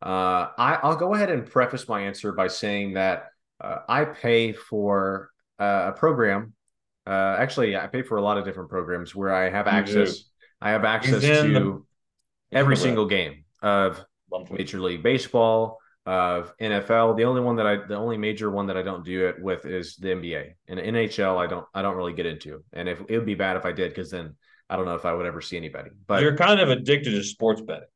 Uh, 0.00 0.48
I, 0.58 0.78
I'll 0.82 0.96
go 0.96 1.14
ahead 1.14 1.30
and 1.30 1.46
preface 1.48 1.86
my 1.86 2.00
answer 2.00 2.32
by 2.32 2.48
saying 2.48 2.94
that 2.94 3.28
uh, 3.60 3.80
I 3.88 4.06
pay 4.06 4.52
for 4.54 5.30
uh, 5.60 5.92
a 5.94 5.98
program. 5.98 6.54
Uh, 7.06 7.36
actually, 7.38 7.76
I 7.76 7.86
pay 7.86 8.02
for 8.02 8.16
a 8.16 8.22
lot 8.22 8.38
of 8.38 8.44
different 8.44 8.70
programs 8.70 9.14
where 9.14 9.32
I 9.34 9.50
have 9.50 9.66
You 9.66 9.72
access. 9.72 10.24
I 10.60 10.70
have 10.70 10.84
access 10.84 11.20
to 11.22 11.52
the- 11.52 11.82
every 12.52 12.76
single 12.76 13.06
game 13.06 13.44
of 13.60 14.04
Monthly. 14.30 14.58
Major 14.58 14.80
League 14.80 15.02
Baseball, 15.02 15.78
of 16.06 16.52
NFL. 16.60 17.16
The 17.16 17.24
only 17.24 17.40
one 17.40 17.56
that 17.56 17.66
I, 17.66 17.76
the 17.76 17.96
only 17.96 18.18
major 18.18 18.50
one 18.50 18.66
that 18.66 18.76
I 18.76 18.82
don't 18.82 19.04
do 19.04 19.26
it 19.28 19.40
with 19.40 19.66
is 19.66 19.96
the 19.96 20.08
NBA. 20.08 20.54
And 20.68 20.80
NHL, 20.80 21.38
I 21.38 21.46
don't, 21.46 21.66
I 21.74 21.82
don't 21.82 21.96
really 21.96 22.12
get 22.12 22.26
into. 22.26 22.64
And 22.72 22.88
if 22.88 23.00
it 23.08 23.16
would 23.16 23.26
be 23.26 23.34
bad 23.34 23.56
if 23.56 23.64
I 23.64 23.72
did, 23.72 23.90
because 23.90 24.10
then 24.10 24.34
I 24.68 24.76
don't 24.76 24.84
know 24.84 24.94
if 24.94 25.04
I 25.04 25.12
would 25.12 25.26
ever 25.26 25.40
see 25.40 25.56
anybody. 25.56 25.90
But 26.06 26.22
You're 26.22 26.36
kind 26.36 26.60
of 26.60 26.70
addicted 26.70 27.12
to 27.12 27.22
sports 27.22 27.60
betting. 27.60 27.88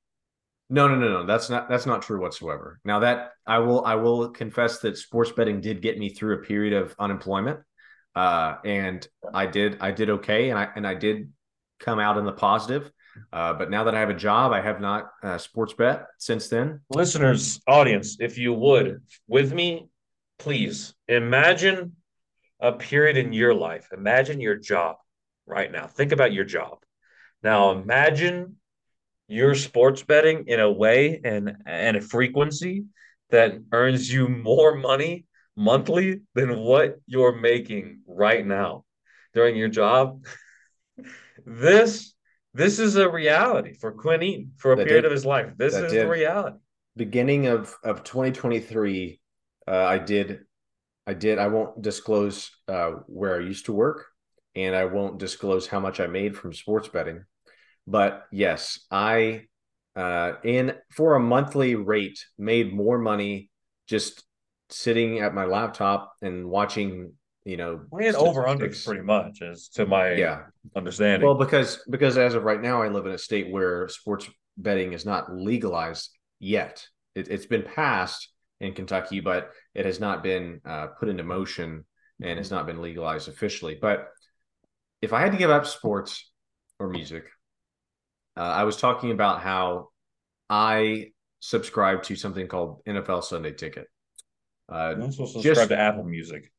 no, 0.71 0.87
no, 0.88 0.95
no, 0.97 1.09
no. 1.09 1.27
That's 1.27 1.51
not 1.51 1.69
that's 1.69 1.87
not 1.87 2.03
true 2.03 2.21
whatsoever. 2.21 2.81
Now 2.85 3.01
that 3.01 3.33
I 3.47 3.59
will 3.59 3.85
I 3.85 3.95
will 3.97 4.31
confess 4.31 4.79
that 4.81 4.97
sports 4.99 5.33
betting 5.33 5.61
did 5.61 5.83
get 5.83 5.99
me 5.99 6.09
through 6.11 6.35
a 6.35 6.42
period 6.42 6.75
of 6.75 6.95
unemployment. 6.99 7.61
Uh, 8.17 8.57
and 8.65 9.07
I 9.35 9.45
did 9.47 9.77
I 9.81 9.91
did 9.93 10.09
okay 10.11 10.49
and 10.49 10.59
I 10.59 10.69
and 10.75 10.87
I 10.87 10.95
did 10.95 11.31
come 11.79 12.01
out 12.01 12.17
in 12.17 12.25
the 12.25 12.33
positive. 12.33 12.91
Uh, 13.33 13.53
but 13.53 13.71
now 13.71 13.85
that 13.85 13.95
I 13.95 14.01
have 14.01 14.11
a 14.11 14.15
job, 14.15 14.53
I 14.53 14.61
have 14.61 14.81
not 14.81 15.11
uh, 15.23 15.39
sports 15.39 15.75
bet 15.75 16.07
since 16.19 16.49
then. 16.49 16.81
Listeners, 16.91 17.61
audience, 17.67 18.17
if 18.21 18.37
you 18.39 18.53
would, 18.53 19.03
with 19.27 19.53
me, 19.53 19.89
please 20.39 20.95
imagine 21.09 21.93
a 22.61 22.73
period 22.73 23.17
in 23.17 23.33
your 23.33 23.55
life. 23.55 23.89
Imagine 23.93 24.41
your 24.41 24.57
job 24.57 24.97
right 25.47 25.71
now. 25.71 25.87
Think 25.87 26.13
about 26.13 26.33
your 26.33 26.45
job. 26.45 26.79
Now 27.43 27.73
imagine 27.73 28.57
your 29.29 29.55
sports 29.55 30.03
betting 30.03 30.45
in 30.47 30.61
a 30.61 30.71
way 30.71 31.21
and 31.23 31.57
and 31.67 31.97
a 31.97 32.01
frequency 32.01 32.85
that 33.31 33.59
earns 33.73 34.13
you 34.13 34.29
more 34.29 34.77
money 34.77 35.26
monthly 35.57 36.21
than 36.35 36.59
what 36.59 36.97
you're 37.07 37.35
making 37.37 38.01
right 38.07 38.47
now 38.47 38.85
during 39.35 39.57
your 39.57 39.69
job. 39.69 40.25
this 41.47 42.14
this 42.55 42.79
is 42.79 42.97
a 42.97 43.09
reality 43.09 43.75
for 43.75 43.92
Quinn 43.92 44.23
Eaton 44.23 44.53
for 44.57 44.73
a 44.73 44.77
That 44.77 44.87
period 44.87 45.03
did- 45.03 45.07
of 45.07 45.12
his 45.12 45.27
life. 45.27 45.53
This 45.57 45.75
that 45.75 45.85
is 45.85 45.92
did. 45.92 46.07
the 46.07 46.11
reality. 46.11 46.57
Beginning 46.97 47.47
of 47.47 47.75
of 47.85 48.05
2023, 48.05 49.21
uh, 49.69 49.71
I 49.71 49.99
did 49.99 50.40
I 51.07 51.14
did 51.14 51.38
I 51.38 51.49
won't 51.49 51.83
disclose 51.83 52.51
uh, 52.69 52.92
where 53.07 53.37
I 53.37 53.45
used 53.45 53.66
to 53.66 53.73
work, 53.73 54.07
and 54.55 54.75
I 54.75 54.87
won't 54.87 55.19
disclose 55.19 55.66
how 55.66 55.79
much 55.81 56.01
I 56.01 56.07
made 56.07 56.37
from 56.37 56.53
sports 56.55 56.88
betting. 56.88 57.25
But 57.87 58.25
yes, 58.33 58.81
I 58.90 59.42
uh, 59.95 60.33
in 60.42 60.75
for 60.90 61.14
a 61.16 61.21
monthly 61.21 61.75
rate 61.75 62.25
made 62.38 62.73
more 62.73 62.99
money 62.99 63.51
just 63.87 64.25
sitting 64.71 65.21
at 65.21 65.35
my 65.35 65.45
laptop 65.45 66.15
and 66.23 66.49
watching. 66.49 67.13
You 67.45 67.57
know, 67.57 67.81
over 68.17 68.49
under 68.49 68.69
pretty 68.69 69.03
much, 69.03 69.41
as 69.41 69.69
to 69.75 69.87
my 69.87 70.17
Yeah, 70.17 70.43
understanding. 70.75 71.25
well, 71.25 71.37
because 71.37 71.81
because 71.89 72.19
as 72.19 72.35
of 72.35 72.43
right 72.43 72.61
now, 72.61 72.83
I 72.83 72.89
live 72.89 73.07
in 73.07 73.13
a 73.13 73.19
state 73.19 73.53
where 73.53 73.87
sports 73.87 74.29
betting 74.57 74.93
is 74.95 75.07
not 75.07 75.33
legalized 75.33 76.11
yet. 76.41 76.85
It, 77.15 77.29
it's 77.29 77.47
been 77.47 77.63
passed 77.63 78.33
in 78.61 78.73
Kentucky, 78.73 79.21
but 79.21 79.53
it 79.75 79.87
has 79.87 80.01
not 80.01 80.25
been 80.25 80.61
uh, 80.65 80.89
put 80.89 81.09
into 81.09 81.23
motion 81.23 81.85
and 82.21 82.39
it's 82.39 82.51
not 82.51 82.67
been 82.67 82.83
legalized 82.83 83.29
officially. 83.29 83.79
But 83.81 84.09
if 85.03 85.13
I 85.13 85.21
had 85.21 85.33
to 85.33 85.39
give 85.39 85.51
up 85.51 85.67
sports 85.67 86.33
or 86.81 86.89
music, 86.89 87.27
uh, 88.37 88.41
I 88.41 88.65
was 88.65 88.77
talking 88.77 89.11
about 89.11 89.41
how 89.41 89.89
I 90.51 91.13
subscribe 91.41 92.03
to 92.05 92.17
something 92.17 92.49
called 92.49 92.83
NFL 92.87 93.23
Sunday 93.25 93.53
Ticket. 93.53 93.87
Uh, 94.71 94.75
I'm 94.95 95.03
also 95.03 95.27
subscribe 95.27 95.55
just- 95.57 95.69
to 95.71 95.79
Apple 95.79 96.05
Music. 96.05 96.51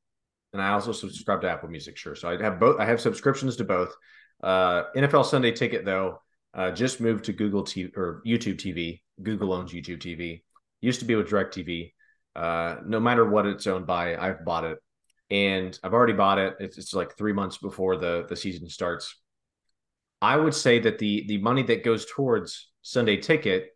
and 0.54 0.62
I 0.62 0.70
also 0.70 0.92
subscribe 0.92 1.42
to 1.42 1.50
Apple 1.50 1.70
Music. 1.70 1.98
Sure, 1.98 2.16
so 2.16 2.30
I 2.30 2.42
have 2.42 2.60
both. 2.60 2.80
I 2.80 2.86
have 2.86 3.02
subscriptions 3.02 3.58
to 3.58 3.64
both. 3.64 3.94
Uh, 4.42 4.84
NFL 4.96 5.26
Sunday 5.26 5.52
Ticket 5.52 5.84
though 5.86 6.22
uh, 6.54 6.72
just 6.72 7.02
moved 7.02 7.26
to 7.26 7.34
Google 7.34 7.64
TV 7.64 7.96
or 7.98 8.22
YouTube 8.26 8.56
TV. 8.58 9.02
Google 9.22 9.52
owns 9.54 9.74
YouTube 9.74 10.00
TV. 10.00 10.44
Used 10.82 11.00
to 11.00 11.06
be 11.06 11.16
with 11.16 11.28
DirecTV. 11.30 11.94
Uh, 12.36 12.78
no 12.86 13.00
matter 13.00 13.28
what 13.28 13.46
it's 13.48 13.66
owned 13.68 13.88
by, 13.88 14.16
I've 14.16 14.46
bought 14.46 14.64
it, 14.64 14.78
and 15.32 15.78
I've 15.84 15.94
already 15.94 16.14
bought 16.14 16.38
it. 16.38 16.56
It's, 16.60 16.78
it's 16.78 16.94
like 16.94 17.18
three 17.18 17.34
months 17.34 17.58
before 17.58 17.98
the 17.98 18.26
the 18.30 18.36
season 18.36 18.70
starts. 18.70 19.16
I 20.22 20.38
would 20.38 20.54
say 20.54 20.80
that 20.80 21.00
the 21.00 21.26
the 21.28 21.40
money 21.40 21.64
that 21.64 21.84
goes 21.84 22.06
towards 22.06 22.70
Sunday 22.84 23.18
Ticket 23.18 23.70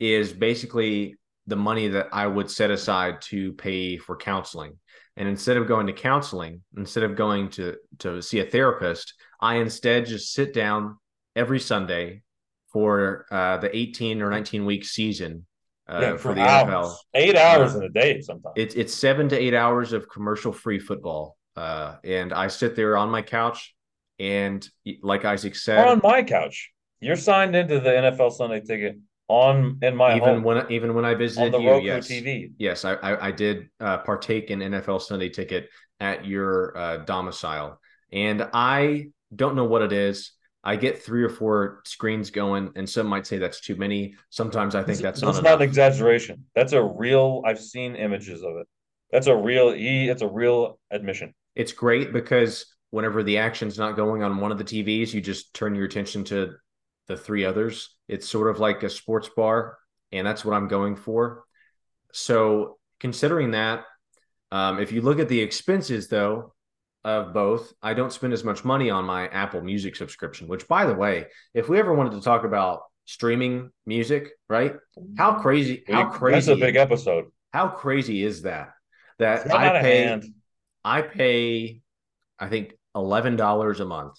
is 0.00 0.32
basically 0.32 1.16
the 1.46 1.56
money 1.56 1.88
that 1.88 2.08
I 2.12 2.26
would 2.26 2.50
set 2.50 2.70
aside 2.70 3.20
to 3.22 3.52
pay 3.52 3.96
for 3.96 4.16
counseling. 4.16 4.78
And 5.16 5.28
instead 5.28 5.56
of 5.56 5.66
going 5.66 5.86
to 5.88 5.92
counseling, 5.92 6.62
instead 6.76 7.02
of 7.04 7.16
going 7.16 7.50
to 7.50 7.76
to 7.98 8.22
see 8.22 8.40
a 8.40 8.46
therapist, 8.46 9.14
I 9.40 9.56
instead 9.56 10.06
just 10.06 10.32
sit 10.32 10.54
down 10.54 10.98
every 11.36 11.60
Sunday 11.60 12.22
for 12.72 13.26
uh, 13.30 13.58
the 13.58 13.74
18 13.76 14.22
or 14.22 14.30
19 14.30 14.64
week 14.64 14.84
season 14.84 15.46
uh, 15.88 15.98
Yeah, 16.00 16.16
for 16.16 16.34
the 16.34 16.40
hours. 16.40 16.68
NFL. 16.68 16.96
Eight 17.14 17.36
hours 17.36 17.74
in 17.74 17.82
a 17.82 17.88
day 17.90 18.20
sometimes. 18.22 18.54
It's 18.56 18.74
it's 18.74 18.94
seven 18.94 19.28
to 19.28 19.36
eight 19.36 19.54
hours 19.54 19.92
of 19.92 20.08
commercial 20.08 20.52
free 20.52 20.78
football, 20.78 21.36
uh, 21.56 21.96
and 22.04 22.32
I 22.32 22.46
sit 22.48 22.74
there 22.76 22.96
on 22.96 23.10
my 23.10 23.20
couch, 23.22 23.74
and 24.18 24.66
like 25.02 25.24
Isaac 25.24 25.54
said, 25.56 25.84
Or 25.84 25.90
on 25.90 26.00
my 26.02 26.22
couch. 26.22 26.70
You're 27.00 27.16
signed 27.16 27.56
into 27.56 27.80
the 27.80 27.90
NFL 27.90 28.32
Sunday 28.32 28.60
ticket 28.60 28.96
on 29.32 29.78
in 29.82 29.96
my 29.96 30.16
even 30.16 30.28
home 30.28 30.42
when 30.42 30.70
even 30.70 30.94
when 30.94 31.04
I 31.04 31.14
visited 31.14 31.54
you, 31.60 31.70
Roku 31.70 31.86
yes, 31.86 32.08
TV. 32.08 32.52
yes, 32.58 32.84
I, 32.84 32.94
I, 32.94 33.28
I 33.28 33.30
did 33.30 33.70
uh, 33.80 33.98
partake 33.98 34.50
in 34.50 34.58
NFL 34.60 35.00
Sunday 35.00 35.30
Ticket 35.30 35.68
at 36.00 36.26
your 36.26 36.76
uh, 36.76 36.96
domicile, 36.98 37.80
and 38.12 38.48
I 38.52 39.08
don't 39.34 39.56
know 39.56 39.64
what 39.64 39.82
it 39.82 39.92
is. 39.92 40.32
I 40.64 40.76
get 40.76 41.02
three 41.02 41.24
or 41.24 41.28
four 41.28 41.80
screens 41.84 42.30
going, 42.30 42.72
and 42.76 42.88
some 42.88 43.06
might 43.06 43.26
say 43.26 43.38
that's 43.38 43.60
too 43.60 43.74
many. 43.76 44.14
Sometimes 44.30 44.74
I 44.74 44.82
think 44.82 44.98
that's, 44.98 45.20
that's 45.20 45.36
not 45.36 45.42
not 45.42 45.62
an 45.62 45.68
exaggeration. 45.68 46.44
That's 46.54 46.72
a 46.72 46.82
real. 46.82 47.42
I've 47.46 47.60
seen 47.60 47.96
images 47.96 48.42
of 48.42 48.56
it. 48.58 48.68
That's 49.10 49.26
a 49.26 49.36
real. 49.36 49.74
E. 49.74 50.08
It's 50.08 50.22
a 50.22 50.28
real 50.28 50.78
admission. 50.90 51.34
it's 51.54 51.72
great 51.72 52.12
because 52.12 52.66
whenever 52.90 53.22
the 53.22 53.38
action's 53.38 53.78
not 53.78 53.96
going 53.96 54.22
on 54.22 54.38
one 54.38 54.52
of 54.52 54.58
the 54.58 54.64
TVs, 54.64 55.14
you 55.14 55.20
just 55.20 55.54
turn 55.54 55.74
your 55.74 55.86
attention 55.86 56.24
to 56.24 56.54
the 57.08 57.16
three 57.16 57.44
others. 57.44 57.94
It's 58.08 58.28
sort 58.28 58.48
of 58.48 58.60
like 58.60 58.82
a 58.82 58.90
sports 58.90 59.28
bar, 59.34 59.78
and 60.10 60.26
that's 60.26 60.44
what 60.44 60.54
I'm 60.54 60.68
going 60.68 60.96
for. 60.96 61.44
So 62.12 62.78
considering 63.00 63.52
that, 63.52 63.84
um, 64.50 64.78
if 64.78 64.92
you 64.92 65.02
look 65.02 65.18
at 65.18 65.28
the 65.28 65.40
expenses 65.40 66.08
though 66.08 66.54
of 67.04 67.32
both, 67.32 67.72
I 67.82 67.94
don't 67.94 68.12
spend 68.12 68.32
as 68.32 68.44
much 68.44 68.64
money 68.64 68.90
on 68.90 69.04
my 69.04 69.26
Apple 69.28 69.62
Music 69.62 69.96
subscription. 69.96 70.46
Which, 70.46 70.68
by 70.68 70.86
the 70.86 70.94
way, 70.94 71.26
if 71.54 71.68
we 71.68 71.78
ever 71.78 71.94
wanted 71.94 72.12
to 72.12 72.20
talk 72.20 72.44
about 72.44 72.82
streaming 73.04 73.70
music, 73.86 74.30
right? 74.48 74.74
How 75.16 75.40
crazy! 75.40 75.84
How 75.88 76.06
crazy! 76.10 76.46
That's 76.46 76.60
a 76.60 76.64
big 76.64 76.76
episode. 76.76 77.26
How 77.52 77.68
crazy 77.68 78.22
is 78.22 78.42
that? 78.42 78.70
That 79.18 79.40
It's 79.40 79.48
not 79.48 79.62
out 79.62 79.76
I 79.76 79.80
pay. 79.82 80.32
I 80.84 81.02
pay, 81.02 81.80
I 82.38 82.48
think 82.48 82.74
eleven 82.94 83.36
dollars 83.36 83.80
a 83.80 83.84
month, 83.84 84.18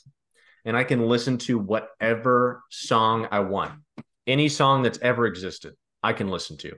and 0.66 0.76
I 0.78 0.84
can 0.84 1.08
listen 1.08 1.38
to 1.40 1.58
whatever 1.60 2.64
song 2.70 3.28
I 3.32 3.40
want. 3.40 3.74
Any 4.28 4.50
song 4.50 4.84
that's 4.84 5.00
ever 5.02 5.26
existed, 5.26 5.74
I 6.02 6.14
can 6.14 6.30
listen 6.30 6.58
to. 6.58 6.74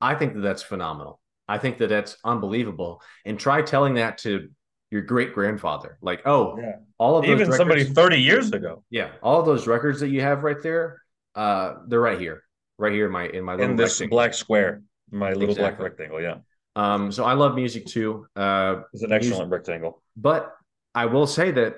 I 0.00 0.14
think 0.14 0.34
that 0.34 0.40
that's 0.40 0.62
phenomenal. 0.62 1.20
I 1.48 1.58
think 1.58 1.78
that 1.78 1.88
that's 1.88 2.16
unbelievable. 2.24 3.02
And 3.24 3.38
try 3.38 3.62
telling 3.62 3.94
that 3.94 4.18
to 4.18 4.48
your 4.90 5.02
great 5.02 5.32
grandfather, 5.34 5.98
like, 6.02 6.26
oh, 6.26 6.58
Yeah. 6.58 6.76
all 6.98 7.16
of 7.16 7.24
those 7.24 7.40
Even 7.40 7.52
somebody 7.52 7.84
30 7.84 8.20
years 8.20 8.52
ago 8.52 8.84
yeah, 8.90 9.10
all 9.22 9.40
of 9.40 9.46
those 9.46 9.66
records 9.66 10.00
that 10.00 10.08
you 10.08 10.20
have 10.20 10.42
right 10.42 10.60
there, 10.62 11.00
uh, 11.34 11.74
they're 11.86 12.00
right 12.00 12.18
here, 12.18 12.42
right 12.78 12.92
here 12.92 13.06
in 13.06 13.12
my 13.12 13.26
in 13.28 13.44
my 13.44 13.54
little 13.54 13.70
in 13.70 13.76
this 13.76 14.00
rectangle. 14.00 14.16
black 14.16 14.34
square, 14.34 14.82
my 15.10 15.32
little 15.32 15.54
black 15.54 15.78
rectangle. 15.78 16.20
Yeah. 16.20 16.38
Um, 16.76 17.12
so 17.12 17.24
I 17.24 17.34
love 17.34 17.54
music 17.54 17.86
too. 17.86 18.26
Uh, 18.34 18.82
It's 18.92 19.02
an 19.02 19.12
excellent 19.12 19.50
rectangle. 19.50 20.02
But 20.16 20.54
I 20.94 21.06
will 21.06 21.26
say 21.26 21.50
that 21.52 21.76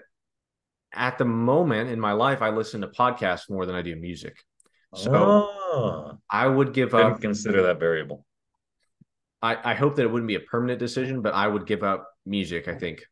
at 0.94 1.18
the 1.18 1.24
moment 1.24 1.90
in 1.90 2.00
my 2.00 2.12
life, 2.12 2.42
I 2.42 2.50
listen 2.50 2.80
to 2.82 2.88
podcasts 2.88 3.50
more 3.50 3.66
than 3.66 3.74
I 3.74 3.82
do 3.82 3.96
music. 3.96 4.36
So 4.94 5.12
oh, 5.14 6.18
I 6.30 6.46
would 6.46 6.72
give 6.72 6.90
didn't 6.92 7.12
up. 7.14 7.20
consider 7.20 7.62
that 7.64 7.80
variable. 7.80 8.24
I, 9.42 9.72
I 9.72 9.74
hope 9.74 9.96
that 9.96 10.02
it 10.02 10.10
wouldn't 10.10 10.28
be 10.28 10.36
a 10.36 10.40
permanent 10.40 10.78
decision, 10.78 11.20
but 11.20 11.34
I 11.34 11.46
would 11.46 11.66
give 11.66 11.82
up 11.82 12.08
music, 12.24 12.68
I 12.68 12.74
think, 12.76 13.04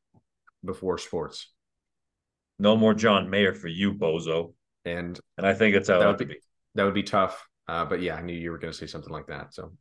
before 0.64 0.96
sports. 0.98 1.50
No 2.58 2.76
more 2.76 2.94
John 2.94 3.28
Mayer 3.30 3.52
for 3.54 3.68
you, 3.68 3.92
bozo. 3.94 4.54
And 4.84 5.18
And 5.36 5.46
I 5.46 5.54
think 5.54 5.74
it's 5.76 5.88
how 5.88 5.98
That 5.98 6.06
would 6.08 6.18
be- 6.18 6.24
be. 6.26 6.40
that 6.76 6.84
would 6.84 6.94
be 6.94 7.02
tough. 7.02 7.46
Uh, 7.68 7.84
but 7.84 8.00
yeah, 8.00 8.14
I 8.16 8.22
knew 8.22 8.32
you 8.34 8.50
were 8.50 8.58
going 8.58 8.72
to 8.72 8.78
say 8.78 8.86
something 8.86 9.12
like 9.12 9.26
that. 9.26 9.54
So 9.54 9.72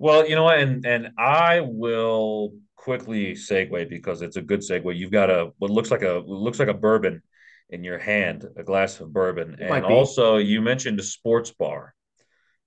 Well, 0.00 0.26
you 0.26 0.34
know 0.34 0.44
what, 0.44 0.58
and 0.58 0.86
and 0.86 1.10
I 1.18 1.60
will 1.60 2.54
quickly 2.74 3.34
segue 3.34 3.90
because 3.90 4.22
it's 4.22 4.36
a 4.36 4.40
good 4.40 4.60
segue. 4.60 4.96
You've 4.96 5.10
got 5.10 5.28
a 5.28 5.52
what 5.58 5.70
looks 5.70 5.90
like 5.90 6.00
a 6.00 6.22
looks 6.24 6.58
like 6.58 6.68
a 6.68 6.74
bourbon 6.74 7.22
in 7.68 7.84
your 7.84 7.98
hand, 7.98 8.46
a 8.56 8.64
glass 8.64 8.98
of 8.98 9.12
bourbon, 9.12 9.58
It 9.60 9.70
and 9.70 9.84
also 9.84 10.38
you 10.38 10.62
mentioned 10.62 10.98
a 11.00 11.02
sports 11.02 11.50
bar. 11.50 11.94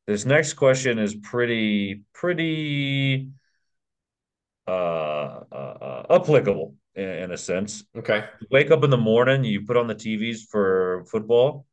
This 0.06 0.26
next 0.26 0.54
question 0.54 1.00
is 1.00 1.16
pretty 1.16 2.04
pretty 2.14 3.32
uh, 4.68 5.40
uh, 5.52 5.78
uh 5.82 6.06
applicable 6.12 6.76
in, 6.94 7.10
in 7.10 7.32
a 7.32 7.38
sense. 7.38 7.84
okay, 7.98 8.26
You 8.42 8.48
wake 8.52 8.70
up 8.70 8.84
in 8.84 8.92
the 8.92 8.98
morning, 9.12 9.44
you 9.44 9.66
put 9.66 9.76
on 9.76 9.88
the 9.88 9.96
TVs 9.96 10.42
for 10.52 11.04
football, 11.10 11.66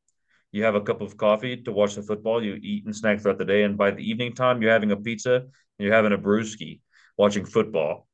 you 0.53 0.65
have 0.65 0.75
a 0.75 0.81
cup 0.81 1.01
of 1.01 1.17
coffee 1.17 1.63
to 1.63 1.73
watch 1.73 1.95
the 1.95 2.03
football, 2.03 2.43
you 2.43 2.59
eat 2.61 2.85
and 2.85 2.95
snack 2.95 3.21
throughout 3.21 3.39
the 3.39 3.45
day, 3.45 3.63
and 3.63 3.77
by 3.79 3.91
the 3.91 4.03
evening 4.03 4.35
time, 4.35 4.61
you're 4.61 4.73
having 4.73 4.93
a 4.93 4.97
pizza, 4.97 5.35
and 5.37 5.49
you're 5.79 5.95
having 5.95 6.13
a 6.13 6.19
brewski 6.19 6.81
watching 7.17 7.45
football. 7.45 8.09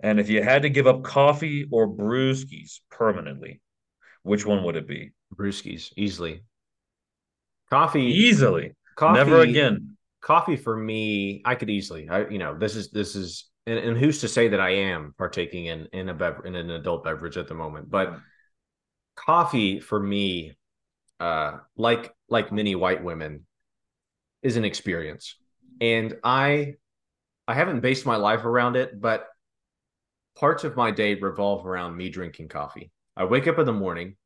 And 0.00 0.18
if 0.18 0.30
you 0.30 0.42
had 0.42 0.62
to 0.62 0.70
give 0.70 0.86
up 0.86 1.02
coffee 1.02 1.66
or 1.70 1.88
brewskis 1.88 2.80
permanently, 2.90 3.60
which 4.22 4.46
one 4.46 4.64
would 4.64 4.76
it 4.76 4.88
be? 4.88 5.12
brewskis 5.34 5.92
easily. 5.96 6.42
Coffee, 7.70 8.02
Easily. 8.02 8.74
coffee, 8.96 9.18
Never 9.18 9.40
again. 9.40 9.96
Coffee 10.20 10.56
for 10.56 10.76
me, 10.76 11.40
I 11.44 11.54
could 11.54 11.70
easily. 11.70 12.08
I, 12.08 12.28
you 12.28 12.38
know, 12.38 12.58
this 12.58 12.74
is 12.76 12.90
this 12.90 13.14
is, 13.14 13.48
and, 13.66 13.78
and 13.78 13.96
who's 13.96 14.20
to 14.22 14.28
say 14.28 14.48
that 14.48 14.60
I 14.60 14.70
am 14.70 15.14
partaking 15.16 15.66
in 15.66 15.86
in 15.92 16.08
a 16.08 16.14
bev- 16.14 16.44
in 16.44 16.56
an 16.56 16.70
adult 16.70 17.04
beverage 17.04 17.36
at 17.36 17.46
the 17.48 17.54
moment? 17.54 17.88
But 17.88 18.18
coffee 19.16 19.80
for 19.80 20.00
me 20.00 20.56
uh 21.20 21.58
like 21.76 22.12
like 22.28 22.50
many 22.50 22.74
white 22.74 23.04
women 23.04 23.46
is 24.42 24.56
an 24.56 24.64
experience. 24.64 25.36
And 25.80 26.16
i 26.24 26.74
i 27.46 27.54
haven't 27.54 27.80
based 27.80 28.06
my 28.06 28.16
life 28.16 28.44
around 28.44 28.76
it 28.76 29.00
but 29.00 29.26
parts 30.36 30.64
of 30.64 30.76
my 30.76 30.90
day 30.90 31.14
revolve 31.14 31.66
around 31.66 31.96
me 31.96 32.08
drinking 32.08 32.48
coffee. 32.48 32.90
I 33.16 33.24
wake 33.24 33.46
up 33.46 33.58
in 33.58 33.66
the 33.66 33.72
morning. 33.72 34.16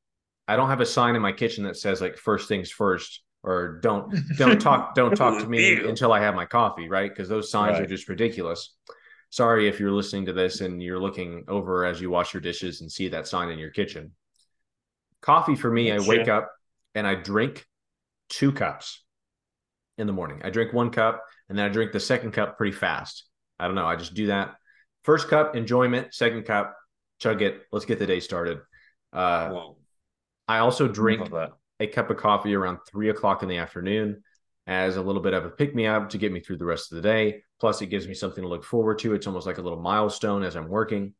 I 0.46 0.56
don't 0.56 0.68
have 0.68 0.80
a 0.80 0.86
sign 0.86 1.16
in 1.16 1.22
my 1.22 1.32
kitchen 1.32 1.64
that 1.64 1.76
says 1.76 2.00
like 2.00 2.16
first 2.16 2.48
things 2.48 2.70
first 2.70 3.22
or 3.42 3.80
don't 3.80 4.14
don't 4.36 4.60
talk 4.60 4.94
don't 5.00 5.16
talk 5.16 5.40
to 5.40 5.48
me 5.48 5.84
until 5.84 6.12
i 6.12 6.20
have 6.20 6.34
my 6.34 6.46
coffee 6.46 6.88
right? 6.88 7.10
Because 7.10 7.28
those 7.28 7.50
signs 7.50 7.78
are 7.78 7.86
just 7.86 8.08
ridiculous. 8.08 8.74
Sorry 9.30 9.66
if 9.68 9.80
you're 9.80 9.90
listening 9.90 10.26
to 10.26 10.32
this 10.32 10.60
and 10.60 10.80
you're 10.80 11.00
looking 11.00 11.44
over 11.48 11.84
as 11.84 12.00
you 12.00 12.08
wash 12.10 12.32
your 12.32 12.40
dishes 12.40 12.80
and 12.80 12.92
see 12.92 13.08
that 13.08 13.26
sign 13.26 13.48
in 13.48 13.58
your 13.58 13.70
kitchen. 13.70 14.12
Coffee 15.22 15.56
for 15.56 15.70
me 15.70 15.90
i 15.90 15.98
wake 15.98 16.28
up 16.28 16.53
and 16.94 17.06
i 17.06 17.14
drink 17.14 17.66
two 18.28 18.52
cups 18.52 19.02
in 19.98 20.06
the 20.06 20.12
morning. 20.12 20.40
I 20.44 20.50
drink 20.50 20.72
one 20.72 20.90
cup 20.90 21.22
and 21.48 21.58
then 21.58 21.66
i 21.66 21.68
drink 21.68 21.92
the 21.92 22.00
second 22.00 22.32
cup 22.32 22.56
pretty 22.56 22.76
fast. 22.76 23.24
I 23.58 23.66
don't 23.66 23.76
know. 23.76 23.86
I 23.86 23.96
just 23.96 24.14
do 24.14 24.26
that. 24.28 24.54
First 25.04 25.28
cup 25.28 25.54
enjoyment. 25.54 26.14
Second 26.14 26.44
cup 26.44 26.76
chug 27.20 27.42
it. 27.42 27.62
Let's 27.70 27.84
get 27.84 27.98
the 27.98 28.06
day 28.06 28.20
started. 28.20 28.58
Uh, 29.12 29.60
i 30.48 30.58
also 30.58 30.88
drink 30.88 31.30
a 31.80 31.86
cup 31.86 32.10
of 32.10 32.16
coffee 32.16 32.54
around 32.54 32.78
three 32.88 33.10
o'clock 33.10 33.42
in 33.42 33.48
the 33.48 33.58
afternoon 33.58 34.22
as 34.66 34.96
a 34.96 35.02
little 35.02 35.22
bit 35.22 35.34
of 35.34 35.44
a 35.44 35.50
pick 35.50 35.74
me 35.74 35.86
up 35.86 36.10
to 36.10 36.18
get 36.18 36.32
me 36.32 36.40
through 36.40 36.56
the 36.56 36.64
rest 36.64 36.90
of 36.90 36.96
the 36.96 37.02
day. 37.02 37.42
Plus, 37.60 37.80
it 37.82 37.86
gives 37.86 38.08
me 38.08 38.14
something 38.14 38.42
to 38.42 38.48
look 38.48 38.64
forward 38.64 38.98
to. 39.00 39.14
It's 39.14 39.26
almost 39.26 39.46
like 39.46 39.58
a 39.58 39.62
little 39.62 39.80
milestone 39.80 40.42
as 40.42 40.56
I'm 40.56 40.68
working. 40.68 41.14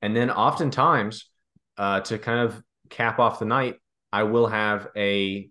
And 0.00 0.16
then, 0.16 0.30
oftentimes, 0.30 1.28
uh, 1.76 2.00
to 2.00 2.18
kind 2.18 2.40
of 2.40 2.62
cap 2.90 3.18
off 3.18 3.38
the 3.38 3.44
night, 3.44 3.76
I 4.14 4.22
will 4.22 4.46
have 4.46 4.86
a, 4.96 5.48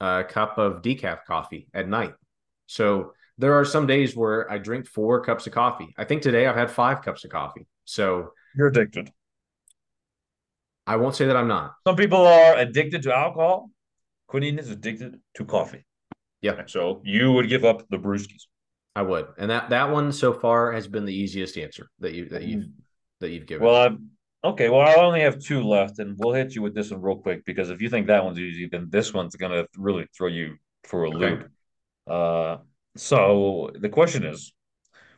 a 0.00 0.24
cup 0.28 0.58
of 0.58 0.82
decaf 0.82 1.24
coffee 1.24 1.66
at 1.72 1.88
night. 1.88 2.12
So 2.66 3.14
there 3.38 3.54
are 3.54 3.64
some 3.64 3.86
days 3.86 4.14
where 4.14 4.52
I 4.52 4.58
drink 4.58 4.86
four 4.86 5.22
cups 5.22 5.46
of 5.46 5.54
coffee. 5.54 5.94
I 5.96 6.04
think 6.04 6.20
today 6.20 6.46
I've 6.46 6.56
had 6.56 6.70
five 6.70 7.00
cups 7.00 7.24
of 7.24 7.30
coffee. 7.30 7.66
So 7.86 8.32
You're 8.54 8.66
addicted. 8.66 9.10
I 10.86 10.96
won't 10.96 11.16
say 11.16 11.24
that 11.24 11.38
I'm 11.38 11.48
not. 11.48 11.72
Some 11.86 11.96
people 11.96 12.26
are 12.26 12.58
addicted 12.58 13.02
to 13.04 13.16
alcohol. 13.16 13.70
Quinine 14.26 14.58
is 14.58 14.68
addicted 14.68 15.18
to 15.36 15.46
coffee. 15.46 15.86
Yeah. 16.42 16.64
So 16.66 17.00
you 17.02 17.32
would 17.32 17.48
give 17.48 17.64
up 17.64 17.88
the 17.88 17.96
brewskis. 17.96 18.42
I 18.94 19.02
would, 19.02 19.26
and 19.38 19.50
that 19.50 19.70
that 19.70 19.90
one 19.90 20.10
so 20.12 20.32
far 20.32 20.72
has 20.72 20.86
been 20.86 21.04
the 21.04 21.14
easiest 21.14 21.58
answer 21.58 21.88
that 22.00 22.14
you 22.14 22.28
that 22.30 22.44
you've 22.44 22.64
mm. 22.64 22.72
that 23.20 23.30
you've 23.30 23.46
given. 23.46 23.66
Well, 23.66 23.76
I'm 23.76 24.10
okay. 24.50 24.68
Well, 24.68 24.80
I 24.80 24.94
only 24.94 25.20
have 25.20 25.38
two 25.38 25.62
left, 25.62 25.98
and 25.98 26.16
we'll 26.18 26.34
hit 26.34 26.54
you 26.54 26.62
with 26.62 26.74
this 26.74 26.90
one 26.90 27.02
real 27.02 27.16
quick 27.18 27.44
because 27.44 27.70
if 27.70 27.80
you 27.80 27.88
think 27.88 28.06
that 28.06 28.24
one's 28.24 28.38
easy, 28.38 28.68
then 28.68 28.88
this 28.90 29.12
one's 29.12 29.36
gonna 29.36 29.66
really 29.76 30.06
throw 30.16 30.28
you 30.28 30.56
for 30.84 31.04
a 31.04 31.10
Okay. 31.10 31.18
loop. 31.18 31.50
Uh, 32.06 32.58
so 32.96 33.70
the 33.78 33.88
question 33.88 34.24
is, 34.24 34.52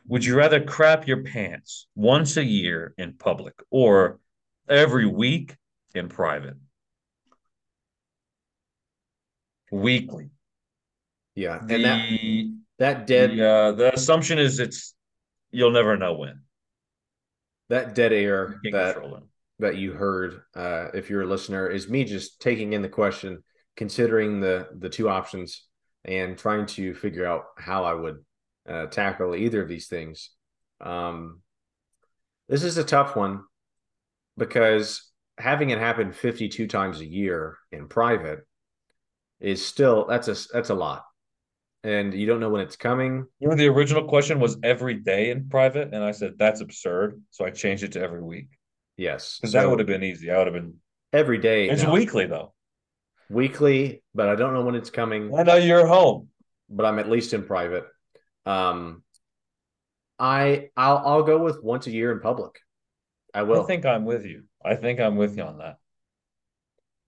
would 0.07 0.25
you 0.25 0.35
rather 0.35 0.63
crap 0.63 1.07
your 1.07 1.23
pants 1.23 1.87
once 1.95 2.37
a 2.37 2.43
year 2.43 2.93
in 2.97 3.13
public 3.13 3.53
or 3.69 4.19
every 4.67 5.05
week 5.05 5.55
in 5.93 6.09
private? 6.09 6.57
Weekly. 9.71 10.31
yeah, 11.35 11.59
The, 11.67 11.75
and 11.75 11.83
that 11.85 12.59
that 12.79 13.07
dead 13.07 13.37
the, 13.37 13.47
uh, 13.47 13.71
the 13.73 13.93
assumption 13.93 14.39
is 14.39 14.59
it's 14.59 14.95
you'll 15.51 15.71
never 15.71 15.95
know 15.95 16.15
when. 16.15 16.41
That 17.69 17.95
dead 17.95 18.13
air 18.13 18.59
that 18.71 18.97
that 19.59 19.75
you 19.75 19.91
heard, 19.91 20.41
uh, 20.55 20.87
if 20.93 21.09
you're 21.09 21.23
a 21.23 21.27
listener, 21.27 21.67
is 21.67 21.89
me 21.89 22.05
just 22.05 22.41
taking 22.41 22.73
in 22.73 22.81
the 22.81 22.89
question, 22.89 23.43
considering 23.75 24.39
the 24.39 24.67
the 24.77 24.89
two 24.89 25.09
options, 25.09 25.65
and 26.05 26.37
trying 26.37 26.65
to 26.65 26.93
figure 26.93 27.25
out 27.25 27.45
how 27.57 27.83
I 27.83 27.93
would 27.93 28.17
uh, 28.67 28.85
tackle 28.87 29.35
either 29.35 29.61
of 29.61 29.69
these 29.69 29.87
things. 29.87 30.31
Um, 30.81 31.41
this 32.47 32.63
is 32.63 32.77
a 32.77 32.83
tough 32.83 33.15
one 33.15 33.43
because 34.37 35.11
having 35.37 35.69
it 35.69 35.79
happen 35.79 36.11
52 36.11 36.67
times 36.67 36.99
a 36.99 37.05
year 37.05 37.57
in 37.71 37.87
private 37.87 38.39
is 39.39 39.65
still 39.65 40.05
that's 40.07 40.27
a 40.27 40.35
that's 40.51 40.69
a 40.69 40.75
lot, 40.75 41.03
and 41.83 42.13
you 42.13 42.25
don't 42.25 42.39
know 42.39 42.49
when 42.49 42.61
it's 42.61 42.75
coming. 42.75 43.25
You 43.39 43.49
know, 43.49 43.55
the 43.55 43.67
original 43.67 44.03
question 44.07 44.39
was 44.39 44.57
every 44.63 44.95
day 44.95 45.29
in 45.31 45.49
private, 45.49 45.93
and 45.93 46.03
I 46.03 46.11
said 46.11 46.33
that's 46.37 46.61
absurd, 46.61 47.21
so 47.31 47.45
I 47.45 47.51
changed 47.51 47.83
it 47.83 47.93
to 47.93 48.01
every 48.01 48.21
week 48.21 48.47
Yes, 48.97 49.37
because 49.39 49.53
so 49.53 49.59
that 49.61 49.69
would 49.69 49.79
have 49.79 49.87
been 49.87 50.03
easy. 50.03 50.29
I 50.31 50.37
would 50.37 50.47
have 50.47 50.53
been. 50.53 50.75
every 51.13 51.37
day. 51.37 51.69
It's 51.69 51.83
no. 51.83 51.93
weekly 51.93 52.25
though. 52.25 52.53
weekly, 53.29 54.03
but 54.13 54.27
I 54.29 54.35
don't 54.35 54.53
know 54.53 54.63
when 54.63 54.75
it's 54.75 54.89
coming. 54.89 55.33
I 55.35 55.43
know 55.43 55.55
you're 55.55 55.87
home. 55.87 56.29
but 56.69 56.85
I'm 56.85 56.99
at 56.99 57.09
least 57.09 57.33
in 57.33 57.43
private. 57.43 57.85
Um, 58.45 59.03
I 60.19 60.69
I'll 60.75 60.97
I'll 61.05 61.23
go 61.23 61.37
with 61.41 61.63
once 61.63 61.87
a 61.87 61.91
year 61.91 62.11
in 62.11 62.19
public. 62.19 62.59
I 63.33 63.43
will. 63.43 63.63
I 63.63 63.65
think 63.65 63.85
I'm 63.85 64.05
with 64.05 64.25
you. 64.25 64.43
I 64.63 64.75
think 64.75 64.99
I'm 64.99 65.15
with 65.15 65.37
you 65.37 65.43
on 65.43 65.59
that. 65.59 65.77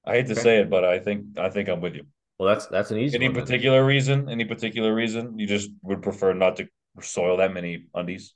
I 0.06 0.14
hate 0.16 0.28
to 0.28 0.32
Okay. 0.34 0.42
say 0.42 0.58
it, 0.62 0.70
but 0.70 0.86
I 0.86 1.00
think 1.00 1.38
I 1.38 1.50
think 1.50 1.68
I'm 1.68 1.82
with 1.82 1.96
you. 1.96 2.06
Well, 2.42 2.50
that's 2.56 2.66
that's 2.66 2.90
an 2.90 2.98
easy 2.98 3.18
Any 3.18 3.28
one. 3.28 3.36
then. 3.36 3.44
particular 3.44 3.86
reason? 3.86 4.28
Any 4.28 4.46
particular 4.46 4.96
reason? 4.96 5.38
You 5.38 5.46
just 5.46 5.70
would 5.84 6.02
prefer 6.02 6.34
not 6.34 6.56
to 6.56 6.68
soil 7.00 7.38
that 7.38 7.54
many 7.54 7.86
undies? 7.94 8.34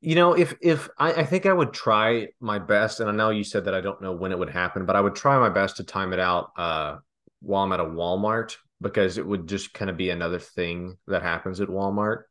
You 0.00 0.14
know, 0.14 0.32
if 0.32 0.54
if 0.62 0.88
I, 0.98 1.12
I 1.12 1.24
think 1.24 1.44
I 1.44 1.52
would 1.52 1.74
try 1.74 2.28
my 2.40 2.58
best, 2.58 3.00
and 3.00 3.10
I 3.10 3.12
know 3.12 3.28
you 3.28 3.44
said 3.44 3.66
that 3.66 3.74
I 3.74 3.82
don't 3.82 4.00
know 4.00 4.12
when 4.12 4.32
it 4.32 4.38
would 4.38 4.48
happen, 4.48 4.86
but 4.86 4.96
I 4.96 5.02
would 5.02 5.14
try 5.14 5.38
my 5.38 5.50
best 5.50 5.76
to 5.76 5.84
time 5.84 6.14
it 6.14 6.20
out 6.20 6.52
uh, 6.56 6.96
while 7.42 7.64
I'm 7.64 7.72
at 7.72 7.80
a 7.80 7.84
Walmart 7.84 8.56
because 8.80 9.18
it 9.18 9.26
would 9.26 9.46
just 9.46 9.74
kind 9.74 9.90
of 9.90 9.98
be 9.98 10.08
another 10.08 10.38
thing 10.38 10.96
that 11.08 11.22
happens 11.22 11.60
at 11.60 11.68
Walmart. 11.68 12.22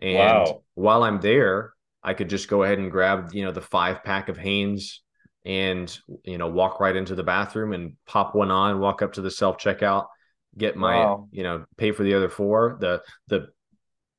And 0.00 0.46
Wow. 0.46 0.62
while 0.76 1.02
I'm 1.02 1.20
there, 1.20 1.74
I 2.02 2.14
could 2.14 2.30
just 2.30 2.48
go 2.48 2.62
ahead 2.62 2.78
and 2.78 2.90
grab, 2.90 3.34
you 3.34 3.44
know, 3.44 3.52
the 3.52 3.60
five 3.60 4.02
pack 4.02 4.30
of 4.30 4.38
Hanes 4.38 5.02
and, 5.44 5.96
you 6.24 6.38
know, 6.38 6.46
walk 6.48 6.80
right 6.80 6.96
into 6.96 7.14
the 7.16 7.22
bathroom 7.24 7.74
and 7.74 7.96
pop 8.06 8.34
one 8.34 8.50
on, 8.50 8.80
walk 8.80 9.02
up 9.02 9.14
to 9.14 9.20
the 9.20 9.30
self 9.30 9.58
checkout, 9.58 10.06
get 10.58 10.76
my, 10.76 10.96
Wow. 10.96 11.28
you 11.30 11.42
know, 11.42 11.64
pay 11.76 11.92
for 11.92 12.02
the 12.02 12.14
other 12.14 12.28
four. 12.28 12.76
The, 12.80 13.02
the, 13.28 13.48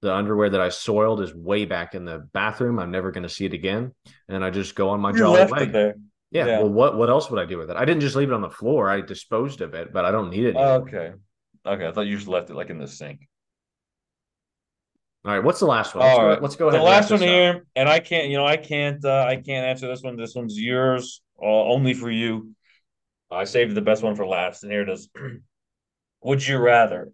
the 0.02 0.14
underwear 0.14 0.50
that 0.50 0.62
I 0.62 0.70
soiled 0.70 1.22
is 1.22 1.36
way 1.36 1.66
back 1.66 1.94
in 1.94 2.06
the 2.06 2.20
bathroom. 2.34 2.80
I'm 2.80 2.92
never 2.92 3.12
going 3.12 3.24
to 3.24 3.30
see 3.30 3.46
it 3.46 3.54
again. 3.54 3.94
And 4.30 4.44
I 4.46 4.50
just 4.50 4.76
go 4.76 4.90
on 4.90 5.02
my 5.02 5.12
You 5.12 5.18
jolly 5.18 5.46
way. 5.46 5.94
Yeah, 6.32 6.46
Yeah. 6.46 6.60
Well, 6.60 6.70
what 6.70 6.96
what 6.98 7.10
else 7.10 7.30
would 7.30 7.40
I 7.40 7.46
do 7.46 7.58
with 7.58 7.70
it? 7.70 7.76
I 7.76 7.86
didn't 7.86 8.02
just 8.02 8.16
leave 8.16 8.30
it 8.30 8.34
on 8.34 8.42
the 8.42 8.50
floor. 8.50 8.90
I 8.90 9.02
disposed 9.02 9.62
of 9.62 9.74
it, 9.74 9.92
but 9.92 10.06
I 10.06 10.12
don't 10.12 10.30
need 10.30 10.46
it. 10.46 10.56
Okay. 10.56 11.12
Okay. 11.66 11.88
I 11.88 11.92
thought 11.92 12.08
you 12.08 12.16
just 12.16 12.28
left 12.30 12.50
it 12.50 12.56
like 12.56 12.70
in 12.70 12.78
the 12.78 12.88
sink. 12.88 13.28
All 15.26 15.34
right. 15.34 15.44
What's 15.44 15.60
the 15.60 15.66
last 15.66 15.96
one? 15.96 16.06
Let's, 16.06 16.18
All 16.20 16.36
go, 16.36 16.42
let's 16.42 16.56
go 16.56 16.70
ahead. 16.70 16.80
The 16.80 16.84
last 16.86 17.10
one 17.12 17.20
this 17.20 17.28
up. 17.28 17.34
here, 17.34 17.66
and 17.76 17.90
I 17.90 18.00
can't, 18.00 18.30
you 18.30 18.38
know, 18.38 18.46
I 18.46 18.56
can't, 18.58 19.04
uh, 19.04 19.26
I 19.28 19.36
can't 19.36 19.66
answer 19.66 19.88
this 19.88 20.02
one. 20.02 20.16
This 20.16 20.34
one's 20.34 20.58
yours, 20.58 21.22
uh, 21.42 21.46
only 21.46 21.94
for 21.94 22.10
you. 22.10 22.54
I 23.30 23.44
saved 23.44 23.76
the 23.76 23.82
best 23.82 24.02
one 24.02 24.16
for 24.16 24.26
last, 24.26 24.64
and 24.64 24.72
here 24.72 24.84
it 24.84 24.90
is. 24.90 25.10
Would 26.22 26.46
you 26.46 26.58
rather 26.58 27.12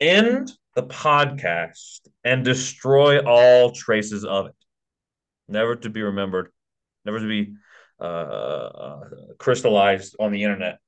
end 0.00 0.52
the 0.74 0.82
podcast 0.82 2.00
and 2.24 2.44
destroy 2.44 3.20
all 3.20 3.72
traces 3.72 4.24
of 4.24 4.46
it, 4.46 4.54
never 5.48 5.76
to 5.76 5.90
be 5.90 6.02
remembered, 6.02 6.50
never 7.04 7.20
to 7.20 7.28
be 7.28 7.54
uh, 8.00 8.04
uh, 8.04 9.00
crystallized 9.38 10.16
on 10.18 10.32
the 10.32 10.42
internet? 10.42 10.78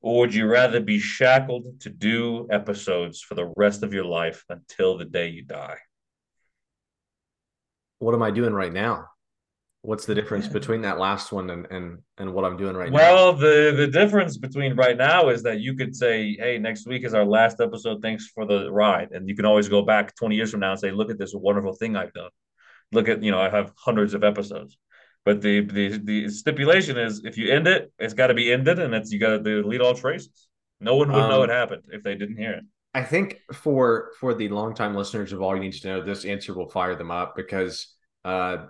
Or 0.00 0.20
would 0.20 0.34
you 0.34 0.46
rather 0.46 0.80
be 0.80 0.98
shackled 0.98 1.80
to 1.80 1.90
do 1.90 2.46
episodes 2.50 3.20
for 3.20 3.34
the 3.34 3.52
rest 3.56 3.82
of 3.82 3.92
your 3.92 4.04
life 4.04 4.44
until 4.48 4.98
the 4.98 5.04
day 5.04 5.28
you 5.28 5.42
die? 5.42 5.78
What 7.98 8.14
am 8.14 8.22
I 8.22 8.30
doing 8.30 8.52
right 8.52 8.72
now? 8.72 9.06
What's 9.86 10.04
the 10.04 10.16
difference 10.16 10.48
between 10.48 10.82
that 10.82 10.98
last 10.98 11.30
one 11.30 11.48
and 11.50 11.66
and 11.70 11.98
and 12.18 12.34
what 12.34 12.44
I'm 12.44 12.56
doing 12.56 12.76
right 12.76 12.90
now? 12.90 12.98
Well, 12.98 13.32
the 13.34 13.72
the 13.76 13.86
difference 13.86 14.36
between 14.36 14.74
right 14.74 14.96
now 14.96 15.28
is 15.28 15.44
that 15.44 15.60
you 15.60 15.76
could 15.76 15.94
say, 15.94 16.34
"Hey, 16.34 16.58
next 16.58 16.88
week 16.88 17.04
is 17.04 17.14
our 17.14 17.24
last 17.24 17.60
episode. 17.60 18.02
Thanks 18.02 18.26
for 18.34 18.44
the 18.46 18.70
ride," 18.70 19.12
and 19.12 19.28
you 19.28 19.36
can 19.36 19.44
always 19.44 19.68
go 19.68 19.82
back 19.82 20.16
20 20.16 20.34
years 20.34 20.50
from 20.50 20.60
now 20.60 20.72
and 20.72 20.80
say, 20.80 20.90
"Look 20.90 21.10
at 21.10 21.18
this 21.18 21.32
wonderful 21.34 21.72
thing 21.72 21.94
I've 21.94 22.12
done. 22.12 22.30
Look 22.90 23.08
at 23.08 23.22
you 23.22 23.30
know 23.30 23.40
I 23.40 23.48
have 23.48 23.72
hundreds 23.76 24.12
of 24.14 24.24
episodes." 24.24 24.76
But 25.24 25.40
the 25.40 25.60
the 25.60 25.98
the 25.98 26.28
stipulation 26.30 26.98
is 26.98 27.24
if 27.24 27.38
you 27.38 27.52
end 27.52 27.68
it, 27.68 27.92
it's 27.98 28.14
got 28.14 28.26
to 28.26 28.34
be 28.34 28.52
ended, 28.52 28.80
and 28.80 28.92
it's 28.92 29.12
you 29.12 29.20
got 29.20 29.30
to 29.30 29.38
delete 29.38 29.80
all 29.80 29.94
traces. 29.94 30.48
No 30.80 30.96
one 30.96 31.12
would 31.12 31.28
know 31.28 31.42
Um, 31.42 31.48
it 31.50 31.52
happened 31.52 31.82
if 31.90 32.02
they 32.02 32.16
didn't 32.16 32.38
hear 32.38 32.52
it. 32.52 32.64
I 32.92 33.02
think 33.02 33.40
for 33.52 34.10
for 34.18 34.34
the 34.34 34.48
longtime 34.48 34.96
listeners 34.96 35.32
of 35.32 35.42
all 35.42 35.54
you 35.54 35.60
need 35.60 35.74
to 35.74 35.88
know, 35.88 36.02
this 36.02 36.24
answer 36.24 36.54
will 36.54 36.68
fire 36.68 36.96
them 36.96 37.10
up 37.10 37.36
because 37.36 37.94
uh, 38.24 38.66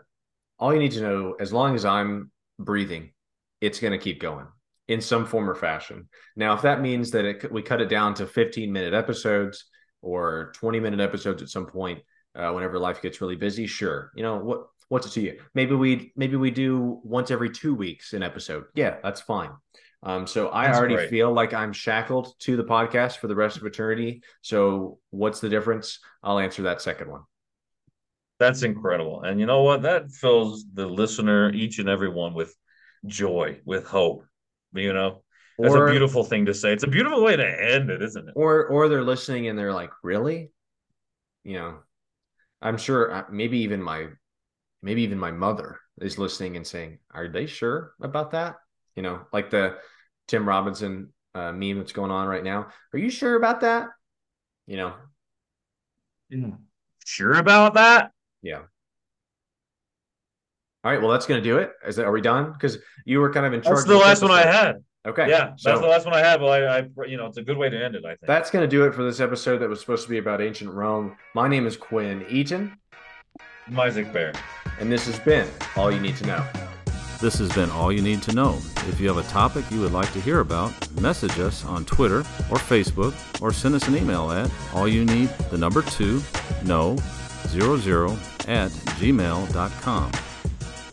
all 0.58 0.72
you 0.72 0.78
need 0.78 0.92
to 0.92 1.00
know, 1.00 1.36
as 1.38 1.52
long 1.52 1.74
as 1.74 1.84
I'm 1.84 2.30
breathing, 2.58 3.12
it's 3.60 3.80
going 3.80 3.92
to 3.92 3.98
keep 3.98 4.20
going 4.20 4.46
in 4.88 5.00
some 5.00 5.26
form 5.26 5.48
or 5.50 5.54
fashion. 5.54 6.08
Now, 6.36 6.54
if 6.54 6.62
that 6.62 6.80
means 6.80 7.10
that 7.12 7.24
it, 7.24 7.52
we 7.52 7.62
cut 7.62 7.80
it 7.80 7.88
down 7.88 8.14
to 8.14 8.26
15 8.26 8.72
minute 8.72 8.94
episodes 8.94 9.64
or 10.02 10.52
20 10.54 10.80
minute 10.80 11.00
episodes 11.00 11.42
at 11.42 11.48
some 11.48 11.66
point, 11.66 12.00
uh, 12.34 12.50
whenever 12.52 12.78
life 12.78 13.02
gets 13.02 13.20
really 13.20 13.36
busy, 13.36 13.66
sure. 13.66 14.12
You 14.14 14.22
know 14.22 14.36
what? 14.36 14.66
What's 14.88 15.06
it 15.08 15.10
to 15.14 15.20
you? 15.20 15.40
Maybe 15.54 15.74
we 15.74 16.12
maybe 16.14 16.36
we 16.36 16.52
do 16.52 17.00
once 17.02 17.32
every 17.32 17.50
two 17.50 17.74
weeks 17.74 18.12
an 18.12 18.22
episode. 18.22 18.64
Yeah, 18.74 18.98
that's 19.02 19.20
fine. 19.20 19.50
Um, 20.02 20.26
so 20.28 20.50
I 20.50 20.66
That's 20.66 20.78
already 20.78 20.94
great. 20.94 21.10
feel 21.10 21.32
like 21.32 21.52
I'm 21.52 21.72
shackled 21.72 22.38
to 22.40 22.56
the 22.56 22.62
podcast 22.62 23.16
for 23.16 23.26
the 23.26 23.34
rest 23.34 23.56
of 23.56 23.64
eternity. 23.64 24.22
So 24.42 24.98
what's 25.10 25.40
the 25.40 25.48
difference? 25.48 25.98
I'll 26.22 26.38
answer 26.38 26.62
that 26.62 26.80
second 26.80 27.10
one. 27.10 27.22
That's 28.38 28.62
incredible. 28.62 29.22
And 29.22 29.40
you 29.40 29.46
know 29.46 29.62
what? 29.62 29.83
That 29.83 30.11
fills 30.11 30.64
the 30.75 30.87
listener, 30.87 31.51
each 31.53 31.79
and 31.79 31.88
every 31.88 32.11
one, 32.11 32.35
with 32.35 32.55
joy, 33.07 33.61
with 33.64 33.87
hope. 33.87 34.27
You 34.75 34.92
know, 34.92 35.22
that's 35.59 35.75
Or- 35.75 35.88
a 35.88 35.90
beautiful 35.90 36.22
thing 36.22 36.46
to 36.46 36.55
say. 36.55 36.72
It's 36.72 36.83
a 36.85 36.88
beautiful 36.88 37.22
way 37.25 37.37
to 37.37 37.46
end 37.72 37.88
it, 37.90 38.03
isn't 38.03 38.29
it? 38.29 38.33
or 38.37 38.66
or 38.66 38.88
they're 38.88 39.03
listening 39.05 39.49
and 39.49 39.59
they're 39.59 39.72
like, 39.72 39.90
really? 40.03 40.51
You 41.44 41.55
know, 41.59 41.79
I'm 42.61 42.77
sure 42.77 43.12
uh, 43.12 43.25
maybe 43.31 43.59
even 43.61 43.83
my 43.83 44.09
maybe 44.83 45.03
even 45.03 45.18
my 45.18 45.31
mother 45.31 45.81
is 46.01 46.18
listening 46.18 46.57
and 46.57 46.66
saying, 46.66 46.99
"Are 47.14 47.29
they 47.29 47.46
sure 47.46 47.94
about 48.03 48.33
that?" 48.33 48.57
You 48.96 49.03
know, 49.03 49.27
like 49.33 49.49
the 49.51 49.79
Tim 50.29 50.46
Robinson 50.46 51.12
uh, 51.35 51.53
meme 51.53 51.79
that's 51.79 51.92
going 51.92 52.11
on 52.11 52.27
right 52.29 52.44
now. 52.44 52.68
Are 52.92 52.99
you 52.99 53.09
sure 53.11 53.37
about 53.37 53.61
that? 53.61 53.88
You 54.66 54.77
know, 54.77 54.94
Sure 57.05 57.35
about 57.35 57.75
that? 57.75 58.11
Yeah. 58.46 58.62
All 60.85 60.92
right, 60.92 61.00
well, 61.00 61.11
that's 61.11 61.26
going 61.26 61.42
to 61.42 61.48
do 61.48 61.59
it. 61.59 61.72
Is 61.87 61.96
that, 61.96 62.06
are 62.06 62.12
we 62.12 62.20
done? 62.20 62.52
Because 62.52 62.78
you 63.04 63.18
were 63.18 63.32
kind 63.32 63.44
of 63.44 63.52
in 63.52 63.61
charge. 63.61 63.76
That's 63.78 63.87
the 63.88 63.94
this 63.94 64.02
last 64.02 64.22
one 64.22 64.30
I 64.30 64.42
had. 64.42 64.76
Okay, 65.04 65.28
Yeah, 65.28 65.46
that's 65.48 65.62
so- 65.62 65.78
the 65.80 65.87
last 65.87 66.04
one 66.06 66.14
I 66.14 66.20
had. 66.20 66.40
Well, 66.40 66.52
I, 66.52 66.78
I, 66.78 66.88
you 67.06 67.16
know, 67.16 67.26
it's 67.26 67.38
a 67.38 67.42
good 67.42 67.56
way 67.56 67.68
to 67.68 67.85
end 67.85 67.94
it. 67.96 68.04
I 68.04 68.11
think. 68.11 68.20
That's 68.26 68.50
going 68.50 68.62
to 68.62 68.68
do 68.68 68.85
it 68.85 68.94
for 68.94 69.02
this 69.02 69.18
episode 69.20 69.59
that 69.59 69.68
was 69.68 69.80
supposed 69.80 70.04
to 70.04 70.11
be 70.11 70.18
about 70.18 70.40
ancient 70.40 70.70
Rome. 70.72 71.16
My 71.35 71.48
name 71.48 71.66
is 71.66 71.76
Quinn 71.76 72.24
Eaton, 72.28 72.76
I'm 73.66 73.80
Isaac 73.80 74.12
Bear. 74.12 74.32
and 74.78 74.90
this 74.90 75.06
has 75.06 75.18
been 75.18 75.48
All 75.76 75.90
You 75.90 75.98
Need 76.00 76.16
to 76.18 76.26
Know. 76.26 76.46
This 77.20 77.38
has 77.38 77.50
been 77.52 77.70
all 77.70 77.90
you 77.90 78.02
need 78.02 78.20
to 78.24 78.32
know. 78.35 78.59
If 78.88 79.00
you 79.00 79.09
have 79.09 79.16
a 79.16 79.22
topic 79.30 79.64
you 79.70 79.80
would 79.80 79.92
like 79.92 80.12
to 80.12 80.20
hear 80.20 80.40
about, 80.40 80.72
message 81.00 81.38
us 81.40 81.64
on 81.64 81.87
Twitter 81.87 82.18
or 82.20 82.59
Facebook 82.59 83.14
or 83.40 83.52
send 83.54 83.74
us 83.74 83.88
an 83.88 83.96
email 83.96 84.30
at 84.32 84.50
all 84.74 84.87
you 84.87 85.02
need 85.06 85.30
the 85.50 85.56
number 85.56 85.80
two 85.80 86.20
no 86.66 86.98
zero 87.48 87.78
zero 87.78 88.11
at 88.46 88.70
gmail.com. 88.98 90.12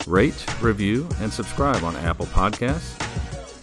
Rate, 0.06 0.62
review, 0.62 1.08
and 1.20 1.32
subscribe 1.32 1.82
on 1.82 1.96
Apple 1.96 2.26
Podcasts. 2.26 3.00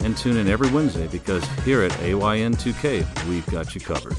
And 0.04 0.18
tune 0.18 0.38
in 0.38 0.48
every 0.48 0.70
Wednesday 0.72 1.08
because 1.08 1.46
here 1.64 1.84
at 1.84 1.92
AYN2K, 1.92 3.30
we've 3.30 3.46
got 3.48 3.76
you 3.76 3.82
covered. 3.82 4.16